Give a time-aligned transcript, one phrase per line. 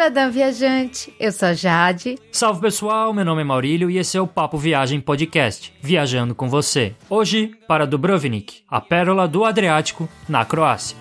[0.00, 1.12] do Bradão Viajante.
[1.20, 2.18] Eu sou a Jade.
[2.32, 6.48] Salve pessoal, meu nome é Maurílio e esse é o Papo Viagem Podcast, viajando com
[6.48, 6.94] você.
[7.10, 10.96] Hoje para Dubrovnik, a pérola do Adriático, na Croácia.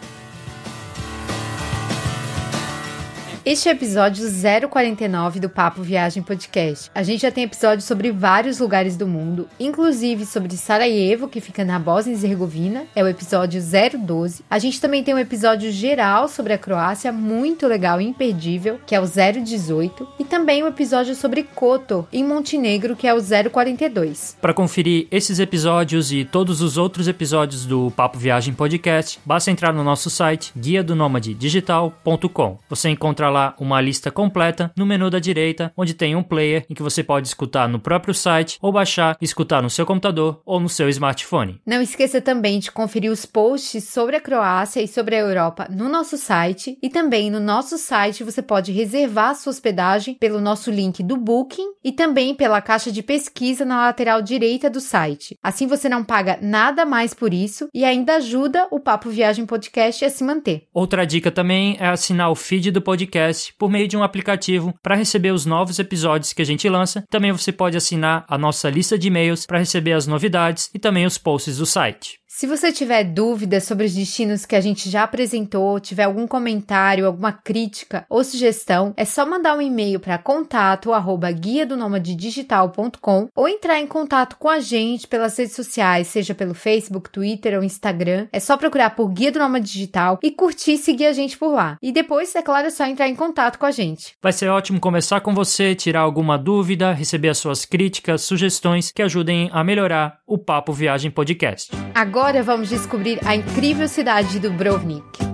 [3.50, 4.24] Este é o episódio
[4.70, 6.92] 049 do Papo Viagem Podcast.
[6.94, 11.66] A gente já tem episódios sobre vários lugares do mundo, inclusive sobre Sarajevo, que fica
[11.66, 14.44] na Bósnia e Herzegovina, é o episódio 012.
[14.48, 18.94] A gente também tem um episódio geral sobre a Croácia, muito legal e imperdível, que
[18.94, 24.38] é o 018, e também um episódio sobre Kotor, em Montenegro, que é o 042.
[24.40, 29.74] Para conferir esses episódios e todos os outros episódios do Papo Viagem Podcast, basta entrar
[29.74, 30.94] no nosso site guia do
[31.36, 32.60] digital.com.
[32.70, 36.66] Você encontra lá lá uma lista completa no menu da direita, onde tem um player
[36.70, 40.42] em que você pode escutar no próprio site ou baixar e escutar no seu computador
[40.46, 41.62] ou no seu smartphone.
[41.66, 45.88] Não esqueça também de conferir os posts sobre a Croácia e sobre a Europa no
[45.88, 51.02] nosso site e também no nosso site você pode reservar sua hospedagem pelo nosso link
[51.02, 55.38] do Booking e também pela caixa de pesquisa na lateral direita do site.
[55.42, 60.04] Assim você não paga nada mais por isso e ainda ajuda o Papo Viagem Podcast
[60.04, 60.68] a se manter.
[60.74, 64.96] Outra dica também é assinar o feed do podcast por meio de um aplicativo para
[64.96, 67.04] receber os novos episódios que a gente lança.
[67.10, 71.06] Também você pode assinar a nossa lista de e-mails para receber as novidades e também
[71.06, 72.20] os posts do site.
[72.32, 77.08] Se você tiver dúvidas sobre os destinos que a gente já apresentou, tiver algum comentário,
[77.08, 83.30] alguma crítica ou sugestão, é só mandar um e-mail para contato arroba guia do digital.com
[83.36, 87.64] ou entrar em contato com a gente pelas redes sociais, seja pelo Facebook, Twitter ou
[87.64, 88.28] Instagram.
[88.32, 91.52] É só procurar por Guia do Nômade Digital e curtir e seguir a gente por
[91.52, 91.78] lá.
[91.82, 94.14] E depois, é claro, é só entrar em contato com a gente.
[94.22, 99.02] Vai ser ótimo conversar com você, tirar alguma dúvida, receber as suas críticas, sugestões que
[99.02, 101.72] ajudem a melhorar o Papo Viagem Podcast.
[101.96, 105.29] Agora Agora vamos descobrir a incrível cidade de Dubrovnik.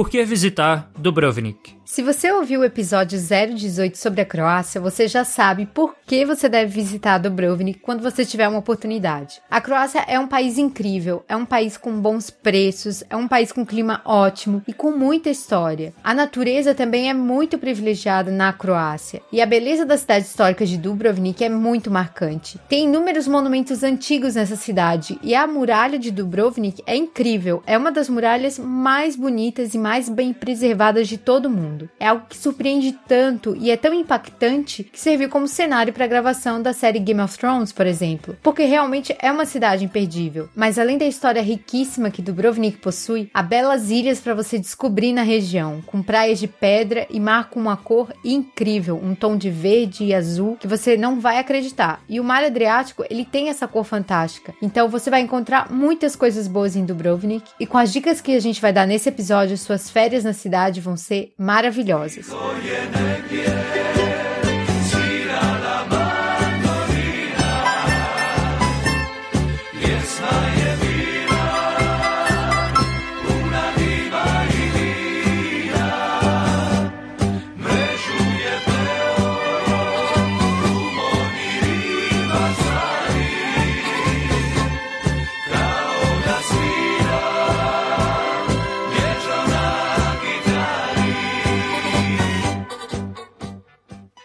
[0.00, 1.78] Por que visitar Dubrovnik?
[1.90, 6.48] Se você ouviu o episódio 018 sobre a Croácia, você já sabe por que você
[6.48, 9.42] deve visitar Dubrovnik quando você tiver uma oportunidade.
[9.50, 13.50] A Croácia é um país incrível, é um país com bons preços, é um país
[13.50, 15.92] com clima ótimo e com muita história.
[16.04, 20.78] A natureza também é muito privilegiada na Croácia e a beleza da cidade histórica de
[20.78, 22.56] Dubrovnik é muito marcante.
[22.68, 27.90] Tem inúmeros monumentos antigos nessa cidade e a muralha de Dubrovnik é incrível, é uma
[27.90, 31.88] das muralhas mais bonitas e mais bem preservadas de todo mundo.
[31.98, 36.08] É algo que surpreende tanto e é tão impactante que serviu como cenário para a
[36.08, 40.48] gravação da série Game of Thrones, por exemplo, porque realmente é uma cidade imperdível.
[40.54, 45.22] Mas além da história riquíssima que Dubrovnik possui, há belas ilhas para você descobrir na
[45.22, 50.04] região, com praias de pedra e mar com uma cor incrível, um tom de verde
[50.04, 52.02] e azul que você não vai acreditar.
[52.08, 54.54] E o mar Adriático, ele tem essa cor fantástica.
[54.60, 58.40] Então você vai encontrar muitas coisas boas em Dubrovnik e com as dicas que a
[58.40, 62.26] gente vai dar nesse episódio, suas férias na cidade vão ser maravilhosas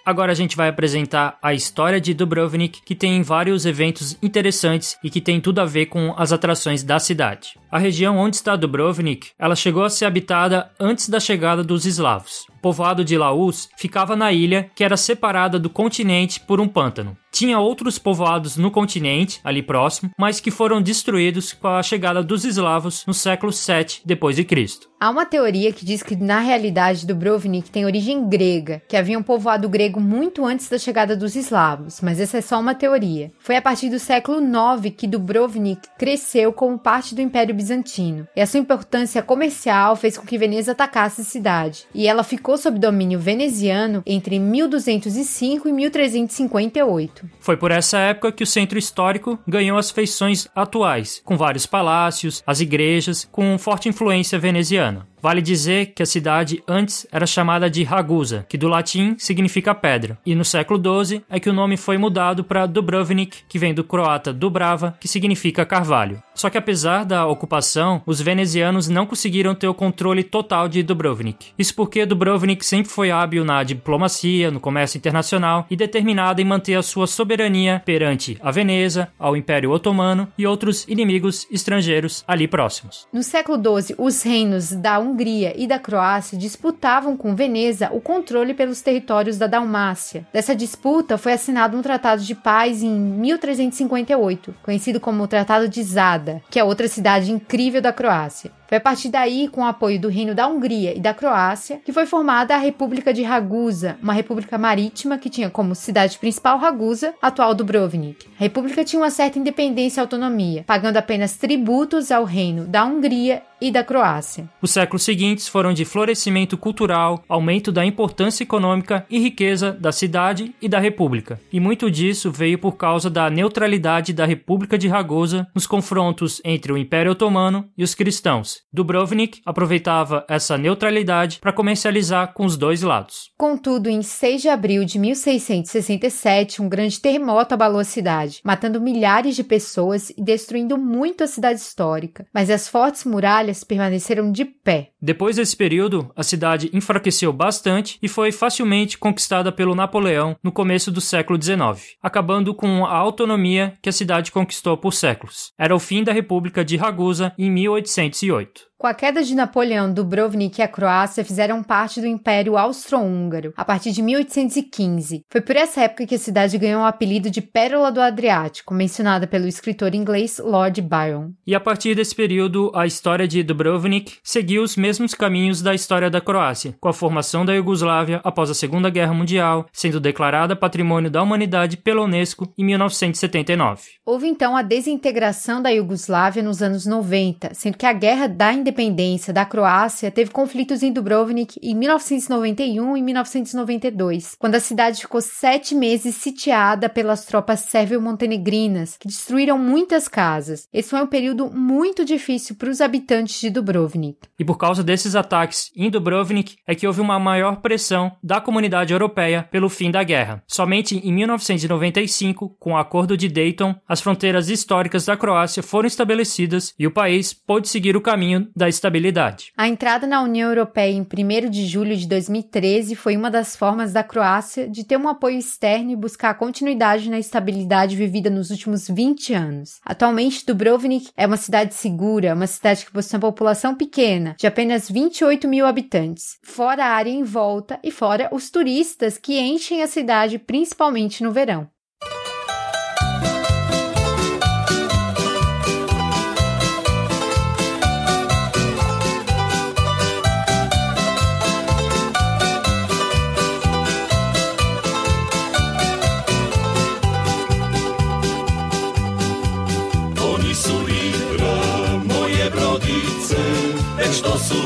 [0.05, 5.09] Agora a gente vai apresentar a história de Dubrovnik, que tem vários eventos interessantes e
[5.09, 7.57] que tem tudo a ver com as atrações da cidade.
[7.72, 12.46] A região onde está Dubrovnik, ela chegou a ser habitada antes da chegada dos eslavos.
[12.49, 17.17] O povoado de Laus ficava na ilha, que era separada do continente por um pântano.
[17.35, 22.46] Tinha outros povoados no continente, ali próximo, mas que foram destruídos com a chegada dos
[22.46, 24.90] eslavos no século 7 depois de Cristo.
[24.97, 29.22] Há uma teoria que diz que na realidade Dubrovnik tem origem grega, que havia um
[29.22, 33.34] povoado grego muito antes da chegada dos eslavos, mas essa é só uma teoria.
[33.38, 38.40] Foi a partir do século 9 que Dubrovnik cresceu como parte do Império Bizantino, e
[38.40, 42.79] a sua importância comercial fez com que Veneza atacasse a cidade, e ela ficou sob
[42.79, 47.24] domínio veneziano entre 1205 e 1358.
[47.39, 52.43] Foi por essa época que o centro histórico ganhou as feições atuais, com vários palácios,
[52.45, 55.07] as igrejas, com forte influência veneziana.
[55.25, 60.19] Vale dizer que a cidade antes era chamada de Ragusa, que do latim significa pedra,
[60.23, 63.83] e no século XII é que o nome foi mudado para Dubrovnik, que vem do
[63.83, 66.22] croata Dubrava, que significa carvalho.
[66.35, 71.53] Só que apesar da ocupação, os venezianos não conseguiram ter o controle total de Dubrovnik.
[71.57, 76.75] Isso porque Dubrovnik sempre foi hábil na diplomacia, no comércio internacional e determinada em manter
[76.75, 83.07] a sua soberania perante a Veneza, ao Império Otomano e outros inimigos estrangeiros ali próximos.
[83.11, 85.15] No século XII, os reinos da Hungria
[85.56, 90.28] e da Croácia disputavam com Veneza o controle pelos territórios da Dalmácia.
[90.34, 95.82] Dessa disputa foi assinado um tratado de paz em 1358, conhecido como o Tratado de
[95.82, 98.52] Zada, que é outra cidade incrível da Croácia.
[98.67, 101.94] Foi a partir daí, com o apoio do Reino da Hungria e da Croácia, que
[101.94, 107.14] foi formada a República de Ragusa, uma república marítima que tinha como cidade principal Ragusa,
[107.22, 108.28] atual Dubrovnik.
[108.40, 113.44] A república tinha uma certa independência e autonomia, pagando apenas tributos ao Reino da Hungria
[113.61, 114.49] e da Croácia.
[114.61, 120.53] Os séculos seguintes foram de florescimento cultural, aumento da importância econômica e riqueza da cidade
[120.61, 121.40] e da república.
[121.52, 126.72] E muito disso veio por causa da neutralidade da República de Ragusa nos confrontos entre
[126.72, 128.61] o Império Otomano e os cristãos.
[128.72, 133.31] Dubrovnik aproveitava essa neutralidade para comercializar com os dois lados.
[133.37, 139.35] Contudo, em 6 de abril de 1667, um grande terremoto abalou a cidade, matando milhares
[139.35, 142.25] de pessoas e destruindo muito a cidade histórica.
[142.34, 144.93] Mas as fortes muralhas permaneceram de pé.
[145.05, 150.91] Depois desse período, a cidade enfraqueceu bastante e foi facilmente conquistada pelo Napoleão no começo
[150.91, 155.52] do século XIX, acabando com a autonomia que a cidade conquistou por séculos.
[155.59, 158.61] Era o fim da República de Ragusa em 1808.
[158.78, 163.63] Com a queda de Napoleão, Dubrovnik e a Croácia fizeram parte do Império Austro-Húngaro a
[163.63, 165.22] partir de 1815.
[165.31, 169.25] Foi por essa época que a cidade ganhou o apelido de Pérola do Adriático, mencionada
[169.25, 171.31] pelo escritor inglês Lord Byron.
[171.47, 176.09] E a partir desse período, a história de Dubrovnik seguiu os mesmos caminhos da história
[176.09, 181.09] da Croácia, com a formação da Iugoslávia após a Segunda Guerra Mundial, sendo declarada Patrimônio
[181.09, 183.81] da Humanidade pela Unesco em 1979.
[184.05, 189.33] Houve então a desintegração da Iugoslávia nos anos 90, sendo que a Guerra da independência
[189.33, 195.73] da Croácia teve conflitos em Dubrovnik em 1991 e 1992, quando a cidade ficou sete
[195.73, 200.67] meses sitiada pelas tropas sérvio-montenegrinas, que destruíram muitas casas.
[200.71, 204.19] Esse foi um período muito difícil para os habitantes de Dubrovnik.
[204.37, 208.93] E por causa desses ataques em Dubrovnik é que houve uma maior pressão da comunidade
[208.93, 210.43] europeia pelo fim da guerra.
[210.47, 216.73] Somente em 1995, com o Acordo de Dayton, as fronteiras históricas da Croácia foram estabelecidas
[216.78, 219.52] e o país pôde seguir o caminho da estabilidade.
[219.58, 223.91] A entrada na União Europeia em 1 de julho de 2013 foi uma das formas
[223.91, 228.88] da Croácia de ter um apoio externo e buscar continuidade na estabilidade vivida nos últimos
[228.88, 229.79] 20 anos.
[229.84, 234.65] Atualmente, Dubrovnik é uma cidade segura, uma cidade que possui uma população pequena, de apenas
[234.90, 239.88] 28 mil habitantes, fora a área em volta e fora os turistas que enchem a
[239.88, 241.70] cidade principalmente no verão.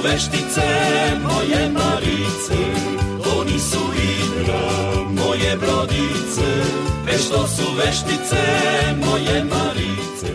[0.09, 0.65] Veštice,
[1.21, 2.57] moje marice.
[3.37, 4.65] Oni sú igra,
[5.13, 6.49] moje brodice,
[7.05, 8.41] veď to sú veštice,
[8.97, 10.27] moje marice.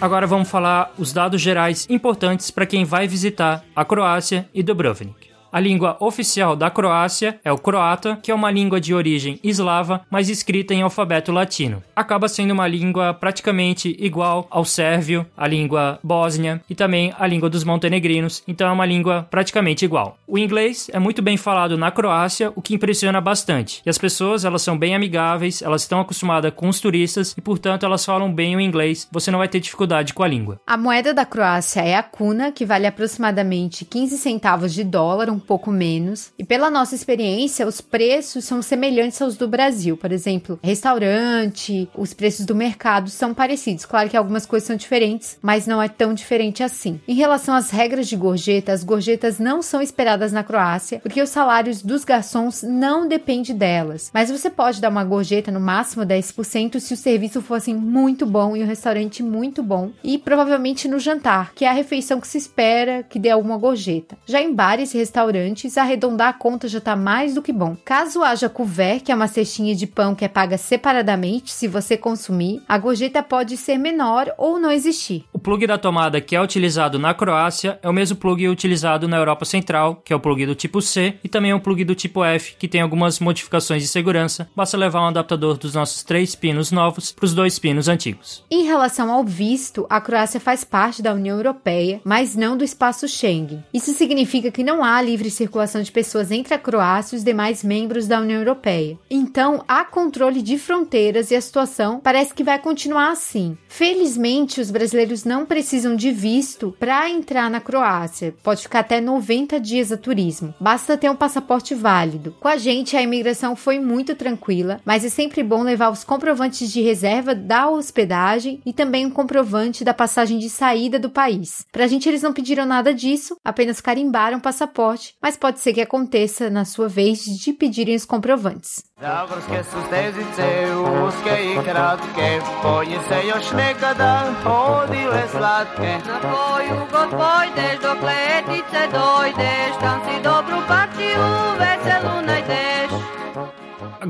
[0.00, 5.29] Agora vamos falar os dados gerais importantes para quem vai visitar a Croácia e Dubrovnik.
[5.52, 10.02] A língua oficial da Croácia é o croata, que é uma língua de origem eslava,
[10.08, 11.82] mas escrita em alfabeto latino.
[11.94, 17.50] Acaba sendo uma língua praticamente igual ao sérvio, a língua bósnia e também a língua
[17.50, 20.16] dos montenegrinos, então é uma língua praticamente igual.
[20.24, 23.82] O inglês é muito bem falado na Croácia, o que impressiona bastante.
[23.84, 27.84] E as pessoas, elas são bem amigáveis, elas estão acostumadas com os turistas e, portanto,
[27.84, 29.08] elas falam bem o inglês.
[29.10, 30.60] Você não vai ter dificuldade com a língua.
[30.64, 35.39] A moeda da Croácia é a kuna, que vale aproximadamente 15 centavos de dólar, um
[35.40, 36.32] pouco menos.
[36.38, 39.96] E pela nossa experiência, os preços são semelhantes aos do Brasil.
[39.96, 43.84] Por exemplo, restaurante, os preços do mercado são parecidos.
[43.84, 47.00] Claro que algumas coisas são diferentes, mas não é tão diferente assim.
[47.08, 51.30] Em relação às regras de gorjeta, as gorjetas não são esperadas na Croácia, porque os
[51.30, 54.10] salários dos garçons não dependem delas.
[54.12, 58.56] Mas você pode dar uma gorjeta no máximo 10% se o serviço fosse muito bom
[58.56, 59.90] e o restaurante muito bom.
[60.02, 64.18] E provavelmente no jantar, que é a refeição que se espera que dê alguma gorjeta.
[64.26, 67.76] Já em bares e restaurantes, restaurantes, arredondar a conta já tá mais do que bom.
[67.84, 71.96] Caso haja couvert, que é uma cestinha de pão que é paga separadamente se você
[71.96, 75.24] consumir, a gorjeta pode ser menor ou não existir.
[75.32, 79.16] O plug da tomada que é utilizado na Croácia é o mesmo plug utilizado na
[79.16, 82.24] Europa Central, que é o plug do tipo C, e também o plug do tipo
[82.24, 84.48] F, que tem algumas modificações de segurança.
[84.54, 88.44] Basta levar um adaptador dos nossos três pinos novos para os dois pinos antigos.
[88.50, 93.06] Em relação ao visto, a Croácia faz parte da União Europeia, mas não do espaço
[93.08, 93.64] Schengen.
[93.72, 97.64] Isso significa que não há livre circulação de pessoas entre a Croácia e os demais
[97.64, 98.98] membros da União Europeia.
[99.10, 103.58] Então, há controle de fronteiras e a situação parece que vai continuar assim.
[103.68, 108.34] Felizmente, os brasileiros não precisam de visto para entrar na Croácia.
[108.42, 110.54] Pode ficar até 90 dias a turismo.
[110.60, 112.34] Basta ter um passaporte válido.
[112.38, 116.70] Com a gente, a imigração foi muito tranquila, mas é sempre bom levar os comprovantes
[116.70, 121.64] de reserva da hospedagem e também um comprovante da passagem de saída do país.
[121.72, 125.80] Pra gente, eles não pediram nada disso, apenas carimbaram o passaporte, mas pode ser que
[125.80, 128.82] aconteça na sua vez de pedirem os comprovantes.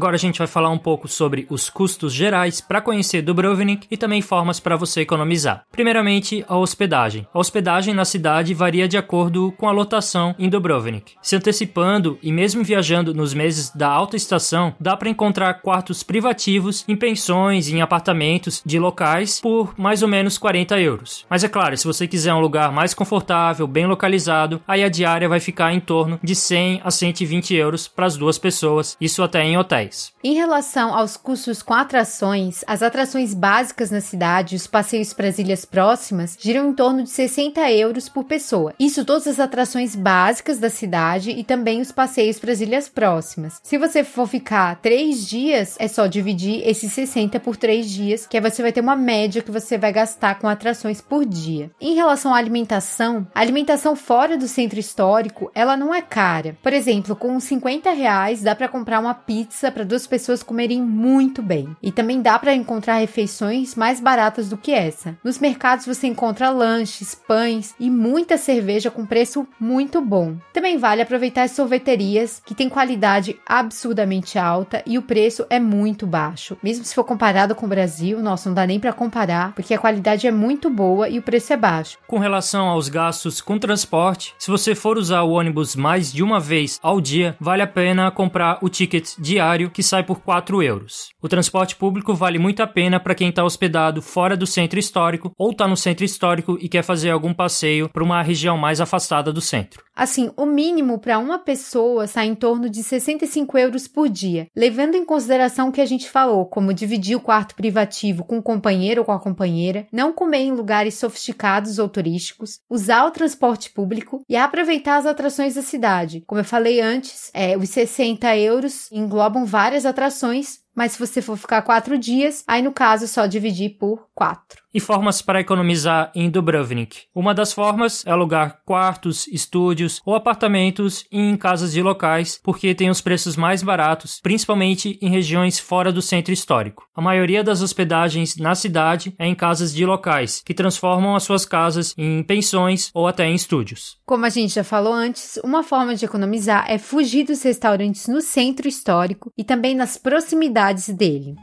[0.00, 3.98] Agora a gente vai falar um pouco sobre os custos gerais para conhecer Dubrovnik e
[3.98, 5.66] também formas para você economizar.
[5.70, 7.26] Primeiramente, a hospedagem.
[7.34, 11.16] A hospedagem na cidade varia de acordo com a lotação em Dubrovnik.
[11.20, 16.82] Se antecipando e mesmo viajando nos meses da alta estação, dá para encontrar quartos privativos
[16.88, 21.26] em pensões, em apartamentos de locais por mais ou menos 40 euros.
[21.28, 25.28] Mas é claro, se você quiser um lugar mais confortável, bem localizado, aí a diária
[25.28, 29.44] vai ficar em torno de 100 a 120 euros para as duas pessoas, isso até
[29.44, 29.89] em hotéis.
[30.22, 35.28] Em relação aos custos com atrações, as atrações básicas na cidade e os passeios para
[35.28, 38.74] as ilhas próximas giram em torno de 60 euros por pessoa.
[38.78, 43.60] Isso todas as atrações básicas da cidade e também os passeios para as ilhas próximas.
[43.62, 48.36] Se você for ficar três dias, é só dividir esses 60 por três dias, que
[48.36, 51.70] aí você vai ter uma média que você vai gastar com atrações por dia.
[51.80, 56.56] Em relação à alimentação, a alimentação fora do centro histórico, ela não é cara.
[56.62, 61.40] Por exemplo, com 50 reais dá para comprar uma pizza para duas pessoas comerem muito
[61.40, 61.74] bem.
[61.82, 65.16] E também dá para encontrar refeições mais baratas do que essa.
[65.24, 70.36] Nos mercados você encontra lanches, pães e muita cerveja com preço muito bom.
[70.52, 76.06] Também vale aproveitar as sorveterias, que têm qualidade absurdamente alta e o preço é muito
[76.06, 76.58] baixo.
[76.62, 79.78] Mesmo se for comparado com o Brasil, nossa, não dá nem para comparar, porque a
[79.78, 81.96] qualidade é muito boa e o preço é baixo.
[82.06, 86.38] Com relação aos gastos com transporte, se você for usar o ônibus mais de uma
[86.38, 91.10] vez ao dia, vale a pena comprar o ticket diário que sai por 4 euros.
[91.22, 95.32] O transporte público vale muito a pena para quem está hospedado fora do centro histórico
[95.38, 99.32] ou está no centro histórico e quer fazer algum passeio para uma região mais afastada
[99.32, 99.84] do centro.
[100.00, 104.94] Assim, o mínimo para uma pessoa sai em torno de 65 euros por dia, levando
[104.94, 109.02] em consideração o que a gente falou, como dividir o quarto privativo com o companheiro
[109.02, 114.22] ou com a companheira, não comer em lugares sofisticados ou turísticos, usar o transporte público
[114.26, 116.24] e aproveitar as atrações da cidade.
[116.26, 121.36] Como eu falei antes, é, os 60 euros englobam várias atrações, mas se você for
[121.36, 124.60] ficar quatro dias, aí no caso só dividir por quatro.
[124.74, 127.04] E formas para economizar em Dubrovnik.
[127.14, 132.90] Uma das formas é alugar quartos, estúdios ou apartamentos em casas de locais, porque tem
[132.90, 136.84] os preços mais baratos, principalmente em regiões fora do centro histórico.
[136.94, 141.46] A maioria das hospedagens na cidade é em casas de locais, que transformam as suas
[141.46, 143.96] casas em pensões ou até em estúdios.
[144.04, 148.20] Como a gente já falou antes, uma forma de economizar é fugir dos restaurantes no
[148.20, 151.34] centro histórico e também nas proximidades dele.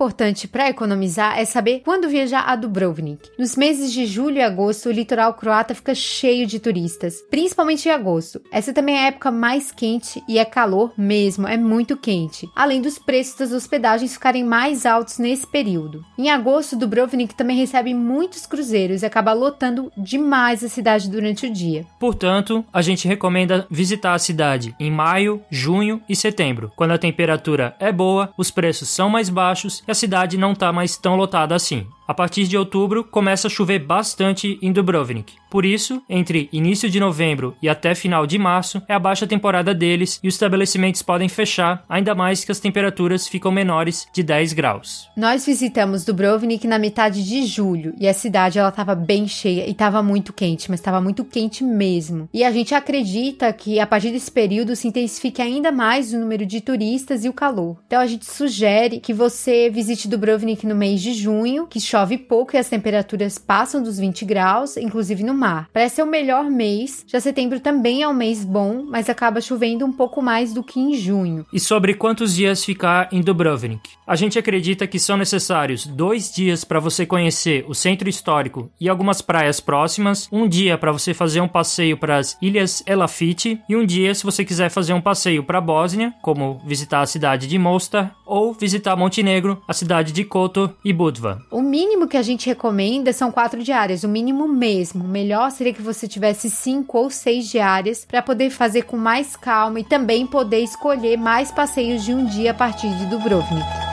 [0.00, 3.28] Importante para economizar é saber quando viajar a Dubrovnik.
[3.38, 7.92] Nos meses de julho e agosto, o litoral croata fica cheio de turistas, principalmente em
[7.92, 8.40] agosto.
[8.50, 12.48] Essa também é a época mais quente e é calor mesmo, é muito quente.
[12.56, 16.02] Além dos preços das hospedagens ficarem mais altos nesse período.
[16.16, 21.52] Em agosto, Dubrovnik também recebe muitos cruzeiros e acaba lotando demais a cidade durante o
[21.52, 21.84] dia.
[21.98, 27.76] Portanto, a gente recomenda visitar a cidade em maio, junho e setembro, quando a temperatura
[27.78, 31.86] é boa, os preços são mais baixos a cidade não está mais tão lotada assim.
[32.10, 35.34] A partir de outubro, começa a chover bastante em Dubrovnik.
[35.48, 39.72] Por isso, entre início de novembro e até final de março, é a baixa temporada
[39.72, 44.52] deles e os estabelecimentos podem fechar, ainda mais que as temperaturas ficam menores de 10
[44.54, 45.08] graus.
[45.16, 49.70] Nós visitamos Dubrovnik na metade de julho e a cidade ela estava bem cheia e
[49.70, 52.28] estava muito quente, mas estava muito quente mesmo.
[52.34, 56.44] E a gente acredita que a partir desse período se intensifique ainda mais o número
[56.44, 57.78] de turistas e o calor.
[57.86, 62.54] Então a gente sugere que você visite Dubrovnik no mês de junho, que chove pouco
[62.54, 65.68] e as temperaturas passam dos 20 graus, inclusive no mar.
[65.72, 67.04] Parece ser o melhor mês.
[67.06, 70.78] Já setembro também é um mês bom, mas acaba chovendo um pouco mais do que
[70.78, 71.46] em junho.
[71.52, 73.90] E sobre quantos dias ficar em Dubrovnik?
[74.06, 78.88] A gente acredita que são necessários dois dias para você conhecer o centro histórico e
[78.88, 83.76] algumas praias próximas, um dia para você fazer um passeio para as Ilhas Elafite e
[83.76, 87.46] um dia se você quiser fazer um passeio para a Bósnia, como visitar a cidade
[87.46, 91.42] de Mostar ou visitar Montenegro, a cidade de Kotor e Budva.
[91.50, 95.04] O mínimo que a gente recomenda são quatro diárias, o mínimo mesmo.
[95.04, 99.36] Melhor melhor seria que você tivesse cinco ou seis diárias para poder fazer com mais
[99.36, 103.89] calma e também poder escolher mais passeios de um dia a partir de Dubrovnik.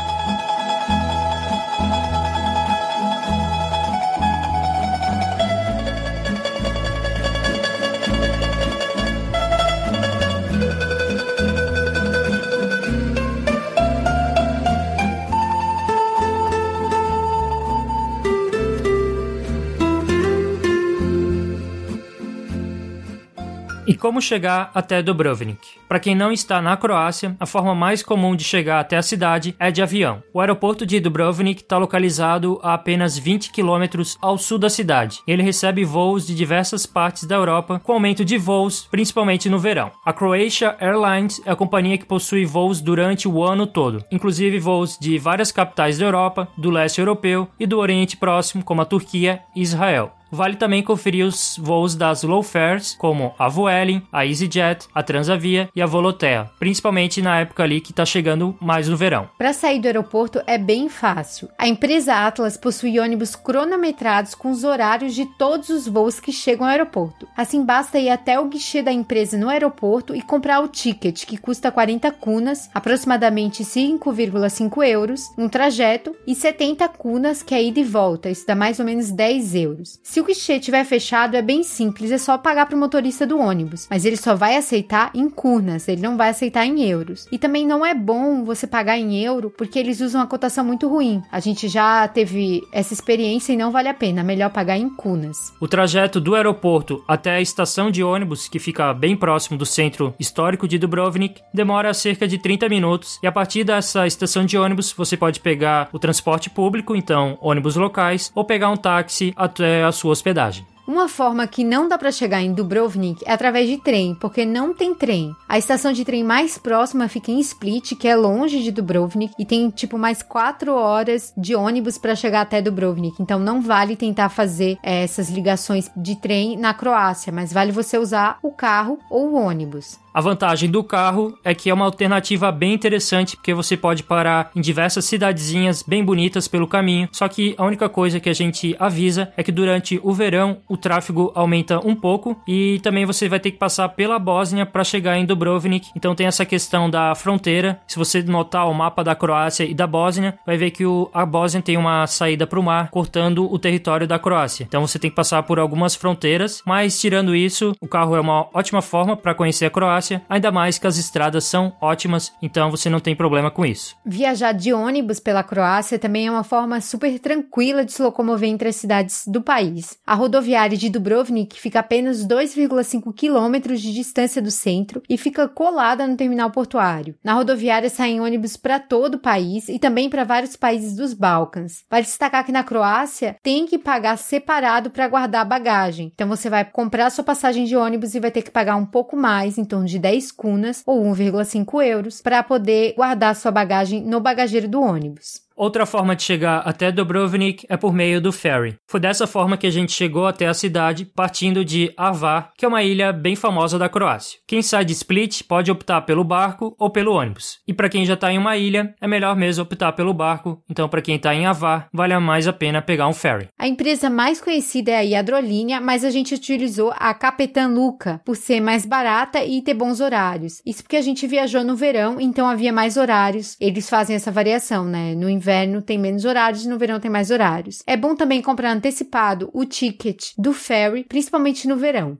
[24.08, 25.60] Como chegar até Dubrovnik?
[25.86, 29.54] Para quem não está na Croácia, a forma mais comum de chegar até a cidade
[29.60, 30.24] é de avião.
[30.34, 35.20] O aeroporto de Dubrovnik está localizado a apenas 20 quilômetros ao sul da cidade.
[35.28, 39.92] Ele recebe voos de diversas partes da Europa, com aumento de voos, principalmente no verão.
[40.06, 44.98] A Croatia Airlines é a companhia que possui voos durante o ano todo, inclusive voos
[44.98, 49.42] de várias capitais da Europa, do leste europeu e do Oriente Próximo, como a Turquia
[49.54, 50.14] e Israel.
[50.32, 55.70] Vale também conferir os voos das low fares, como a Vueling, a EasyJet, a Transavia
[55.76, 59.30] e a Volotea, principalmente na época ali que está chegando mais no verão.
[59.38, 61.50] Para sair do aeroporto é bem fácil.
[61.58, 66.66] A empresa Atlas possui ônibus cronometrados com os horários de todos os voos que chegam
[66.66, 67.28] ao aeroporto.
[67.36, 71.38] Assim basta ir até o guichê da empresa no aeroporto e comprar o ticket, que
[71.38, 77.84] custa 40 cunas, aproximadamente 5,5 euros, um trajeto, e 70 cunas, que é ida e
[77.84, 80.00] volta, isso dá mais ou menos 10 euros.
[80.20, 83.88] O guichê estiver fechado, é bem simples, é só pagar para o motorista do ônibus,
[83.90, 87.28] mas ele só vai aceitar em cunas, ele não vai aceitar em euros.
[87.32, 90.88] E também não é bom você pagar em euro, porque eles usam uma cotação muito
[90.88, 91.22] ruim.
[91.32, 95.54] A gente já teve essa experiência e não vale a pena, melhor pagar em cunas.
[95.60, 100.14] O trajeto do aeroporto até a estação de ônibus, que fica bem próximo do centro
[100.20, 104.92] histórico de Dubrovnik, demora cerca de 30 minutos, e a partir dessa estação de ônibus
[104.92, 109.92] você pode pegar o transporte público, então ônibus locais, ou pegar um táxi até a
[109.92, 110.66] sua sua hospedagem.
[110.88, 114.74] Uma forma que não dá para chegar em Dubrovnik é através de trem, porque não
[114.74, 115.36] tem trem.
[115.50, 119.46] A estação de trem mais próxima fica em Split, que é longe de Dubrovnik, e
[119.46, 123.22] tem tipo mais quatro horas de ônibus para chegar até Dubrovnik.
[123.22, 127.98] Então não vale tentar fazer é, essas ligações de trem na Croácia, mas vale você
[127.98, 130.00] usar o carro ou o ônibus.
[130.18, 134.50] A vantagem do carro é que é uma alternativa bem interessante porque você pode parar
[134.56, 137.08] em diversas cidadezinhas bem bonitas pelo caminho.
[137.12, 140.76] Só que a única coisa que a gente avisa é que durante o verão o
[140.76, 145.20] tráfego aumenta um pouco e também você vai ter que passar pela Bósnia para chegar
[145.20, 145.92] em Dubrovnik.
[145.96, 147.80] Então tem essa questão da fronteira.
[147.86, 151.28] Se você notar o mapa da Croácia e da Bósnia, vai ver que o, a
[151.28, 154.66] Bósnia tem uma saída para o mar cortando o território da Croácia.
[154.68, 158.48] Então você tem que passar por algumas fronteiras, mas tirando isso, o carro é uma
[158.52, 162.90] ótima forma para conhecer a Croácia Ainda mais que as estradas são ótimas, então você
[162.90, 163.96] não tem problema com isso.
[164.06, 168.70] Viajar de ônibus pela Croácia também é uma forma super tranquila de se locomover entre
[168.70, 169.98] as cidades do país.
[170.06, 176.08] A rodoviária de Dubrovnik fica apenas 2,5 quilômetros de distância do centro e fica colada
[176.08, 177.16] no terminal portuário.
[177.24, 181.84] Na rodoviária saem ônibus para todo o país e também para vários países dos Balcãs.
[181.90, 186.12] Vale destacar que na Croácia tem que pagar separado para guardar a bagagem.
[186.14, 189.16] Então você vai comprar sua passagem de ônibus e vai ter que pagar um pouco
[189.16, 194.22] mais, em torno de 10 cunas ou 1,5 euros para poder guardar sua bagagem no
[194.22, 195.47] bagageiro do ônibus.
[195.58, 198.76] Outra forma de chegar até Dubrovnik é por meio do ferry.
[198.86, 202.68] Foi dessa forma que a gente chegou até a cidade, partindo de Avar, que é
[202.68, 204.38] uma ilha bem famosa da Croácia.
[204.46, 207.58] Quem sai de Split pode optar pelo barco ou pelo ônibus.
[207.68, 210.62] E para quem já está em uma ilha, é melhor mesmo optar pelo barco.
[210.70, 213.48] Então, para quem está em Avar, vale mais a pena pegar um ferry.
[213.58, 218.36] A empresa mais conhecida é a Iadrolinha, mas a gente utilizou a Capetan Luca por
[218.36, 220.62] ser mais barata e ter bons horários.
[220.64, 223.58] Isso porque a gente viajou no verão, então havia mais horários.
[223.60, 225.16] Eles fazem essa variação, né?
[225.16, 227.82] No inverno inverno tem menos horários e no verão tem mais horários.
[227.88, 232.18] É bom também comprar antecipado o ticket do ferry, principalmente no verão.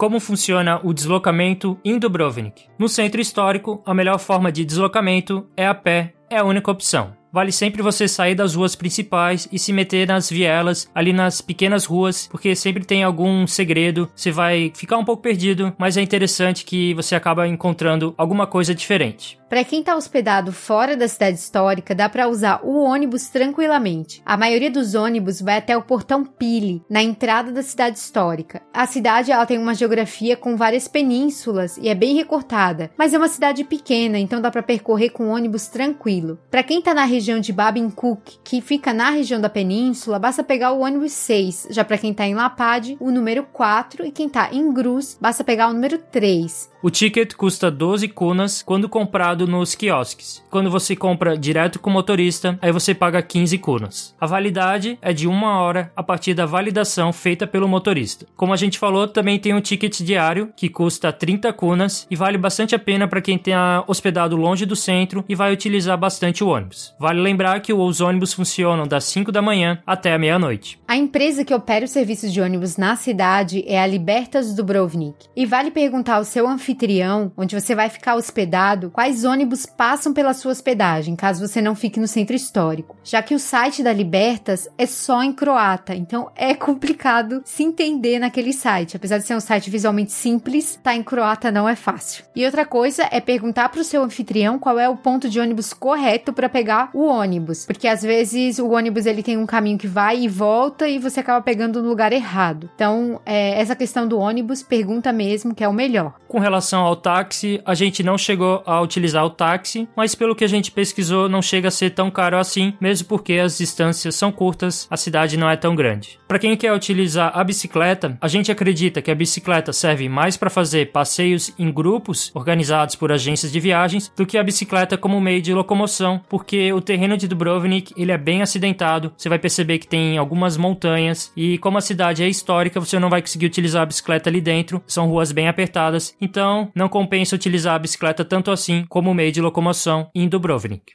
[0.00, 2.64] Como funciona o deslocamento em Dubrovnik.
[2.78, 7.19] No centro histórico, a melhor forma de deslocamento é a pé, é a única opção.
[7.32, 11.84] Vale sempre você sair das ruas principais e se meter nas vielas, ali nas pequenas
[11.84, 14.10] ruas, porque sempre tem algum segredo.
[14.14, 18.74] Você vai ficar um pouco perdido, mas é interessante que você acaba encontrando alguma coisa
[18.74, 19.38] diferente.
[19.48, 24.22] Para quem está hospedado fora da cidade histórica, dá para usar o ônibus tranquilamente.
[24.24, 28.62] A maioria dos ônibus vai até o portão Pili, na entrada da cidade histórica.
[28.72, 33.18] A cidade ela tem uma geografia com várias penínsulas e é bem recortada, mas é
[33.18, 36.38] uma cidade pequena, então dá para percorrer com ônibus tranquilo.
[36.48, 40.72] Para quem está na região de Babinkuk, que fica na região da península, basta pegar
[40.72, 41.68] o ônibus 6.
[41.70, 45.44] Já para quem está em Lapad, o número 4 e quem está em Gruz, basta
[45.44, 46.70] pegar o número 3.
[46.82, 50.42] O ticket custa 12 kunas quando comprado nos quiosques.
[50.48, 54.16] Quando você compra direto com o motorista, aí você paga 15 kunas.
[54.18, 58.24] A validade é de uma hora a partir da validação feita pelo motorista.
[58.34, 62.38] Como a gente falou, também tem um ticket diário que custa 30 kunas e vale
[62.38, 66.48] bastante a pena para quem tenha hospedado longe do centro e vai utilizar bastante o
[66.48, 66.94] ônibus.
[66.98, 70.80] Vale lembrar que os ônibus funcionam das 5 da manhã até a meia-noite.
[70.88, 75.26] A empresa que opera os serviços de ônibus na cidade é a Libertas Dubrovnik.
[75.36, 80.12] E vale perguntar ao seu anfitrião anfitrião, onde você vai ficar hospedado, quais ônibus passam
[80.12, 82.96] pela sua hospedagem, caso você não fique no centro histórico.
[83.02, 88.18] Já que o site da Libertas é só em croata, então é complicado se entender
[88.18, 88.96] naquele site.
[88.96, 92.24] Apesar de ser um site visualmente simples, tá em croata não é fácil.
[92.34, 95.72] E outra coisa é perguntar para o seu anfitrião qual é o ponto de ônibus
[95.72, 99.86] correto para pegar o ônibus, porque às vezes o ônibus ele tem um caminho que
[99.86, 102.70] vai e volta e você acaba pegando no lugar errado.
[102.74, 106.14] Então, é, essa questão do ônibus, pergunta mesmo que é o melhor.
[106.28, 110.44] Com relação ao táxi, a gente não chegou a utilizar o táxi, mas pelo que
[110.44, 114.30] a gente pesquisou, não chega a ser tão caro assim, mesmo porque as distâncias são
[114.30, 116.18] curtas, a cidade não é tão grande.
[116.28, 120.50] Para quem quer utilizar a bicicleta, a gente acredita que a bicicleta serve mais para
[120.50, 125.42] fazer passeios em grupos organizados por agências de viagens do que a bicicleta como meio
[125.42, 129.12] de locomoção, porque o terreno de Dubrovnik ele é bem acidentado.
[129.16, 133.10] Você vai perceber que tem algumas montanhas e como a cidade é histórica, você não
[133.10, 134.82] vai conseguir utilizar a bicicleta ali dentro.
[134.86, 139.40] São ruas bem apertadas, então não compensa utilizar a bicicleta tanto assim como meio de
[139.40, 140.92] locomoção em Dubrovnik.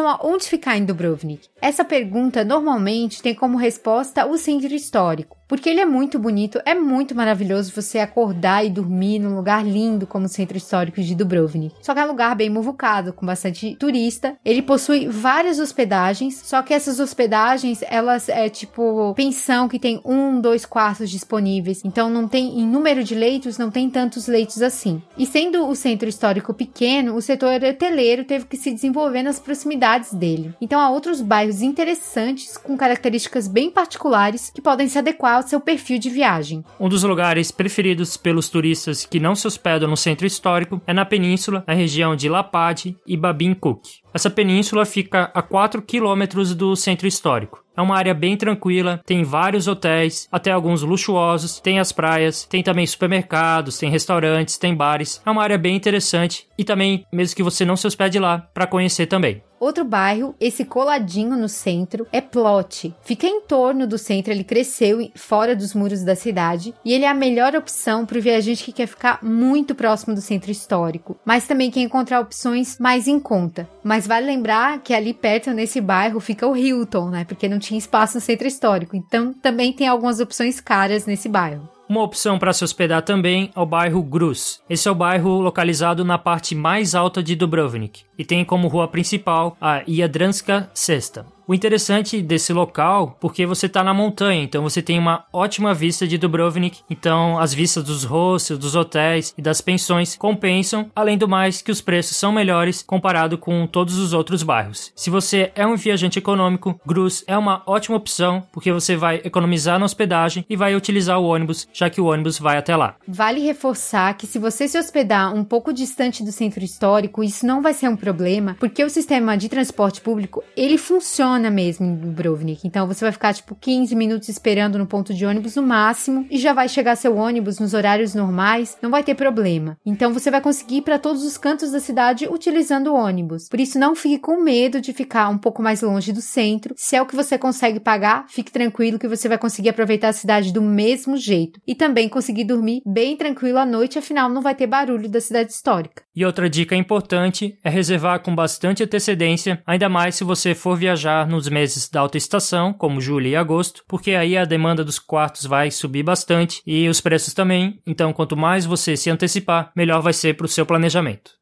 [0.00, 1.48] Relação a onde ficar em Dubrovnik?
[1.60, 6.76] Essa pergunta normalmente tem como resposta o centro histórico, porque ele é muito bonito, é
[6.76, 11.74] muito maravilhoso você acordar e dormir num lugar lindo como o centro histórico de Dubrovnik.
[11.82, 14.36] Só que é um lugar bem muvucado, com bastante turista.
[14.44, 20.40] Ele possui várias hospedagens, só que essas hospedagens, elas é tipo pensão que tem um,
[20.40, 21.82] dois quartos disponíveis.
[21.84, 25.02] Então não tem, em número de leitos, não tem tantos leitos assim.
[25.18, 30.14] E sendo o centro histórico pequeno, o setor hoteleiro teve que se desenvolver nas proximidades
[30.14, 30.54] dele.
[30.60, 35.60] Então há outros bairros interessantes com características bem particulares que podem se adequar ao seu
[35.60, 36.62] perfil de viagem.
[36.78, 41.04] Um dos lugares preferidos pelos turistas que não se hospedam no centro histórico é na
[41.04, 43.82] península, na região de Lapad e Babin Cook.
[44.12, 47.64] Essa península fica a 4 quilômetros do centro histórico.
[47.76, 52.62] É uma área bem tranquila, tem vários hotéis, até alguns luxuosos, tem as praias, tem
[52.62, 55.22] também supermercados, tem restaurantes, tem bares.
[55.24, 58.66] É uma área bem interessante e também, mesmo que você não se hospede lá, para
[58.66, 59.42] conhecer também.
[59.60, 62.94] Outro bairro, esse coladinho no centro, é Plot.
[63.02, 67.08] Fica em torno do centro, ele cresceu fora dos muros da cidade e ele é
[67.08, 71.46] a melhor opção para o viajante que quer ficar muito próximo do centro histórico, mas
[71.46, 73.68] também quer encontrar opções mais em conta.
[73.84, 77.24] Mas vale lembrar que ali perto, nesse bairro, fica o Hilton, né?
[77.26, 78.96] Porque não tinha espaço no centro histórico.
[78.96, 81.68] Então também tem algumas opções caras nesse bairro.
[81.90, 84.62] Uma opção para se hospedar também é o bairro Gruz.
[84.70, 88.86] Esse é o bairro localizado na parte mais alta de Dubrovnik e tem como rua
[88.86, 91.26] principal a Jadranska Cesta.
[91.50, 96.06] O interessante desse local, porque você está na montanha, então você tem uma ótima vista
[96.06, 101.26] de Dubrovnik, então as vistas dos hostels, dos hotéis e das pensões compensam, além do
[101.26, 104.92] mais que os preços são melhores comparado com todos os outros bairros.
[104.94, 109.76] Se você é um viajante econômico, Gruz é uma ótima opção, porque você vai economizar
[109.76, 112.94] na hospedagem e vai utilizar o ônibus, já que o ônibus vai até lá.
[113.08, 117.60] Vale reforçar que se você se hospedar um pouco distante do centro histórico, isso não
[117.60, 122.66] vai ser um problema, porque o sistema de transporte público, ele funciona mesmo em Dubrovnik.
[122.66, 126.36] Então você vai ficar tipo 15 minutos esperando no ponto de ônibus no máximo e
[126.38, 129.76] já vai chegar seu ônibus nos horários normais, não vai ter problema.
[129.86, 133.48] Então você vai conseguir ir para todos os cantos da cidade utilizando o ônibus.
[133.48, 136.74] Por isso não fique com medo de ficar um pouco mais longe do centro.
[136.76, 140.12] Se é o que você consegue pagar, fique tranquilo que você vai conseguir aproveitar a
[140.12, 144.54] cidade do mesmo jeito e também conseguir dormir bem tranquilo à noite, afinal não vai
[144.54, 146.02] ter barulho da cidade histórica.
[146.14, 151.26] E outra dica importante é reservar com bastante antecedência, ainda mais se você for viajar
[151.30, 155.46] nos meses da alta estação, como julho e agosto, porque aí a demanda dos quartos
[155.46, 157.80] vai subir bastante e os preços também.
[157.86, 161.39] Então, quanto mais você se antecipar, melhor vai ser para o seu planejamento.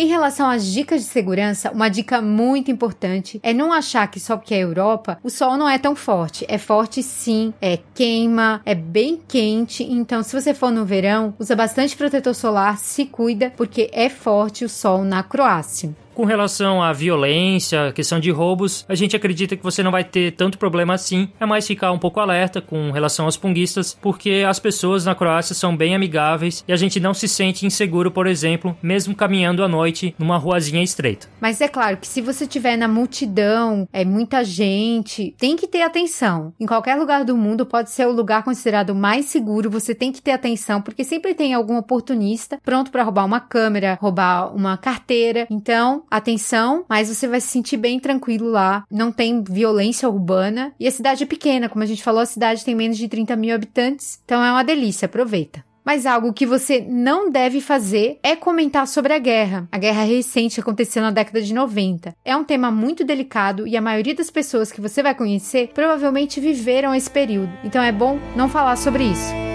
[0.00, 4.34] Em relação às dicas de segurança, uma dica muito importante é não achar que só
[4.34, 6.46] porque é Europa, o sol não é tão forte.
[6.48, 9.84] É forte sim, é queima, é bem quente.
[9.84, 14.64] Então, se você for no verão, usa bastante protetor solar, se cuida, porque é forte
[14.64, 15.94] o sol na Croácia.
[16.14, 20.32] Com relação à violência, questão de roubos, a gente acredita que você não vai ter
[20.32, 21.28] tanto problema assim.
[21.38, 25.54] É mais ficar um pouco alerta com relação aos punguistas, porque as pessoas na Croácia
[25.54, 29.68] são bem amigáveis e a gente não se sente inseguro, por exemplo, mesmo caminhando à
[29.68, 31.28] noite numa ruazinha estreita.
[31.40, 35.82] Mas é claro que se você estiver na multidão, é muita gente, tem que ter
[35.82, 36.52] atenção.
[36.60, 40.20] Em qualquer lugar do mundo pode ser o lugar considerado mais seguro, você tem que
[40.20, 45.46] ter atenção, porque sempre tem algum oportunista pronto para roubar uma câmera, roubar uma carteira.
[45.50, 48.84] Então, atenção, mas você vai se sentir bem tranquilo lá.
[48.90, 50.72] Não tem violência urbana.
[50.78, 53.36] E a cidade é pequena, como a gente falou, a cidade tem menos de 30
[53.36, 54.20] mil habitantes.
[54.24, 55.64] Então é uma delícia, aproveita.
[55.84, 59.66] Mas algo que você não deve fazer é comentar sobre a guerra.
[59.72, 62.14] A guerra recente aconteceu na década de 90.
[62.24, 66.40] É um tema muito delicado e a maioria das pessoas que você vai conhecer provavelmente
[66.40, 67.52] viveram esse período.
[67.64, 69.49] Então é bom não falar sobre isso.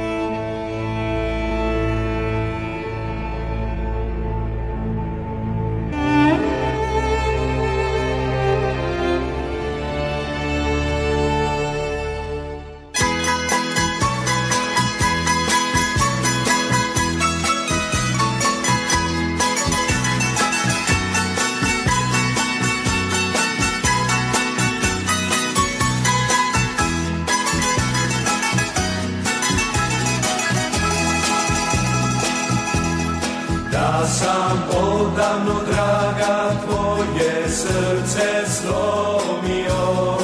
[35.36, 40.18] Odavno draga tvoje srce slomio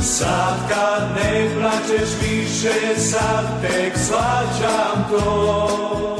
[0.00, 6.16] Sad kad ne plačeš više, sad tek svađam to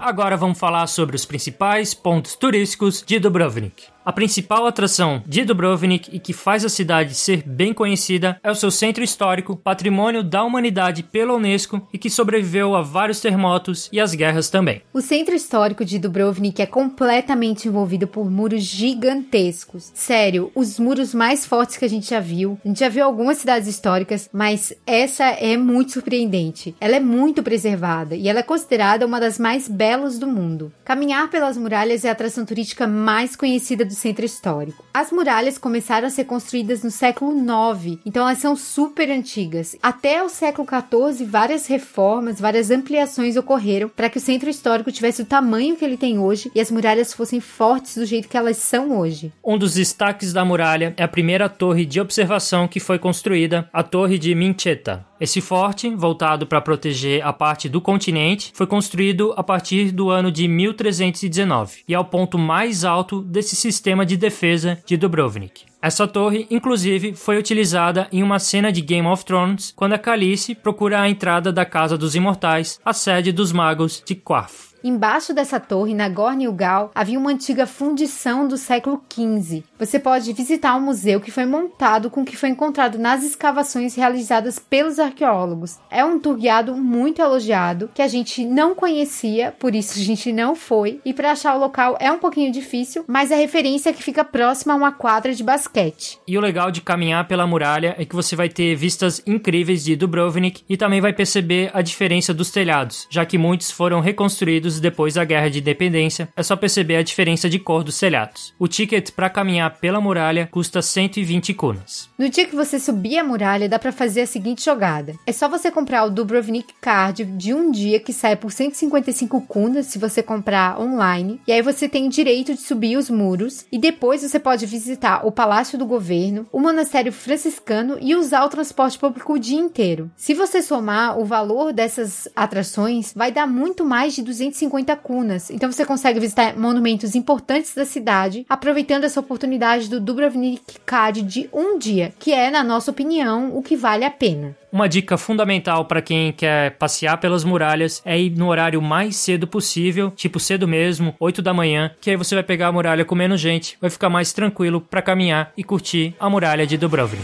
[0.00, 3.91] Agora vamos falar sobre os principais pontos turísticos de Dubrovnik.
[4.04, 8.54] A principal atração de Dubrovnik e que faz a cidade ser bem conhecida é o
[8.54, 14.00] seu centro histórico, patrimônio da humanidade pela Unesco e que sobreviveu a vários terremotos e
[14.00, 14.82] às guerras também.
[14.92, 19.92] O centro histórico de Dubrovnik é completamente envolvido por muros gigantescos.
[19.94, 22.58] Sério, os muros mais fortes que a gente já viu.
[22.64, 26.74] A gente já viu algumas cidades históricas, mas essa é muito surpreendente.
[26.80, 30.72] Ela é muito preservada e ela é considerada uma das mais belas do mundo.
[30.84, 34.84] Caminhar pelas muralhas é a atração turística mais conhecida do centro histórico.
[34.92, 39.76] As muralhas começaram a ser construídas no século IX, então elas são super antigas.
[39.82, 45.22] Até o século XIV, várias reformas, várias ampliações ocorreram para que o centro histórico tivesse
[45.22, 48.56] o tamanho que ele tem hoje e as muralhas fossem fortes do jeito que elas
[48.56, 49.30] são hoje.
[49.44, 53.82] Um dos destaques da muralha é a primeira torre de observação que foi construída, a
[53.82, 55.04] Torre de Mincheta.
[55.20, 60.32] Esse forte, voltado para proteger a parte do continente, foi construído a partir do ano
[60.32, 65.64] de 1319 e é o ponto mais alto desse sistema de defesa de Dubrovnik.
[65.80, 70.54] Essa torre, inclusive, foi utilizada em uma cena de Game of Thrones quando a Calice
[70.54, 74.71] procura a entrada da Casa dos Imortais, a sede dos magos de Quarth.
[74.84, 79.62] Embaixo dessa torre, na Gornilgal, havia uma antiga fundição do século XV.
[79.78, 83.94] Você pode visitar um museu que foi montado com o que foi encontrado nas escavações
[83.94, 85.78] realizadas pelos arqueólogos.
[85.88, 90.32] É um tour guiado muito elogiado, que a gente não conhecia, por isso a gente
[90.32, 93.92] não foi, e para achar o local é um pouquinho difícil, mas a referência é
[93.92, 96.18] que fica próxima a uma quadra de basquete.
[96.26, 99.94] E o legal de caminhar pela muralha é que você vai ter vistas incríveis de
[99.94, 105.14] Dubrovnik e também vai perceber a diferença dos telhados, já que muitos foram reconstruídos depois
[105.14, 106.28] da Guerra de Independência.
[106.36, 108.54] É só perceber a diferença de cor dos telhados.
[108.58, 112.08] O ticket para caminhar pela muralha custa 120 kunas.
[112.18, 115.14] No dia que você subir a muralha, dá para fazer a seguinte jogada.
[115.26, 119.86] É só você comprar o Dubrovnik Card de um dia que sai por 155 kunas
[119.86, 124.22] se você comprar online, e aí você tem direito de subir os muros e depois
[124.22, 129.34] você pode visitar o Palácio do Governo, o Monastério Franciscano e usar o transporte público
[129.34, 130.10] o dia inteiro.
[130.16, 134.61] Se você somar o valor dessas atrações, vai dar muito mais de 250
[135.02, 135.50] kunas.
[135.50, 141.48] Então você consegue visitar monumentos importantes da cidade, aproveitando essa oportunidade do Dubrovnik Card de
[141.52, 144.56] um dia, que é, na nossa opinião, o que vale a pena.
[144.72, 149.46] Uma dica fundamental para quem quer passear pelas muralhas é ir no horário mais cedo
[149.46, 153.14] possível, tipo cedo mesmo, 8 da manhã, que aí você vai pegar a muralha com
[153.14, 157.22] menos gente, vai ficar mais tranquilo para caminhar e curtir a muralha de Dubrovnik.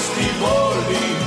[0.00, 1.19] Oprosti volim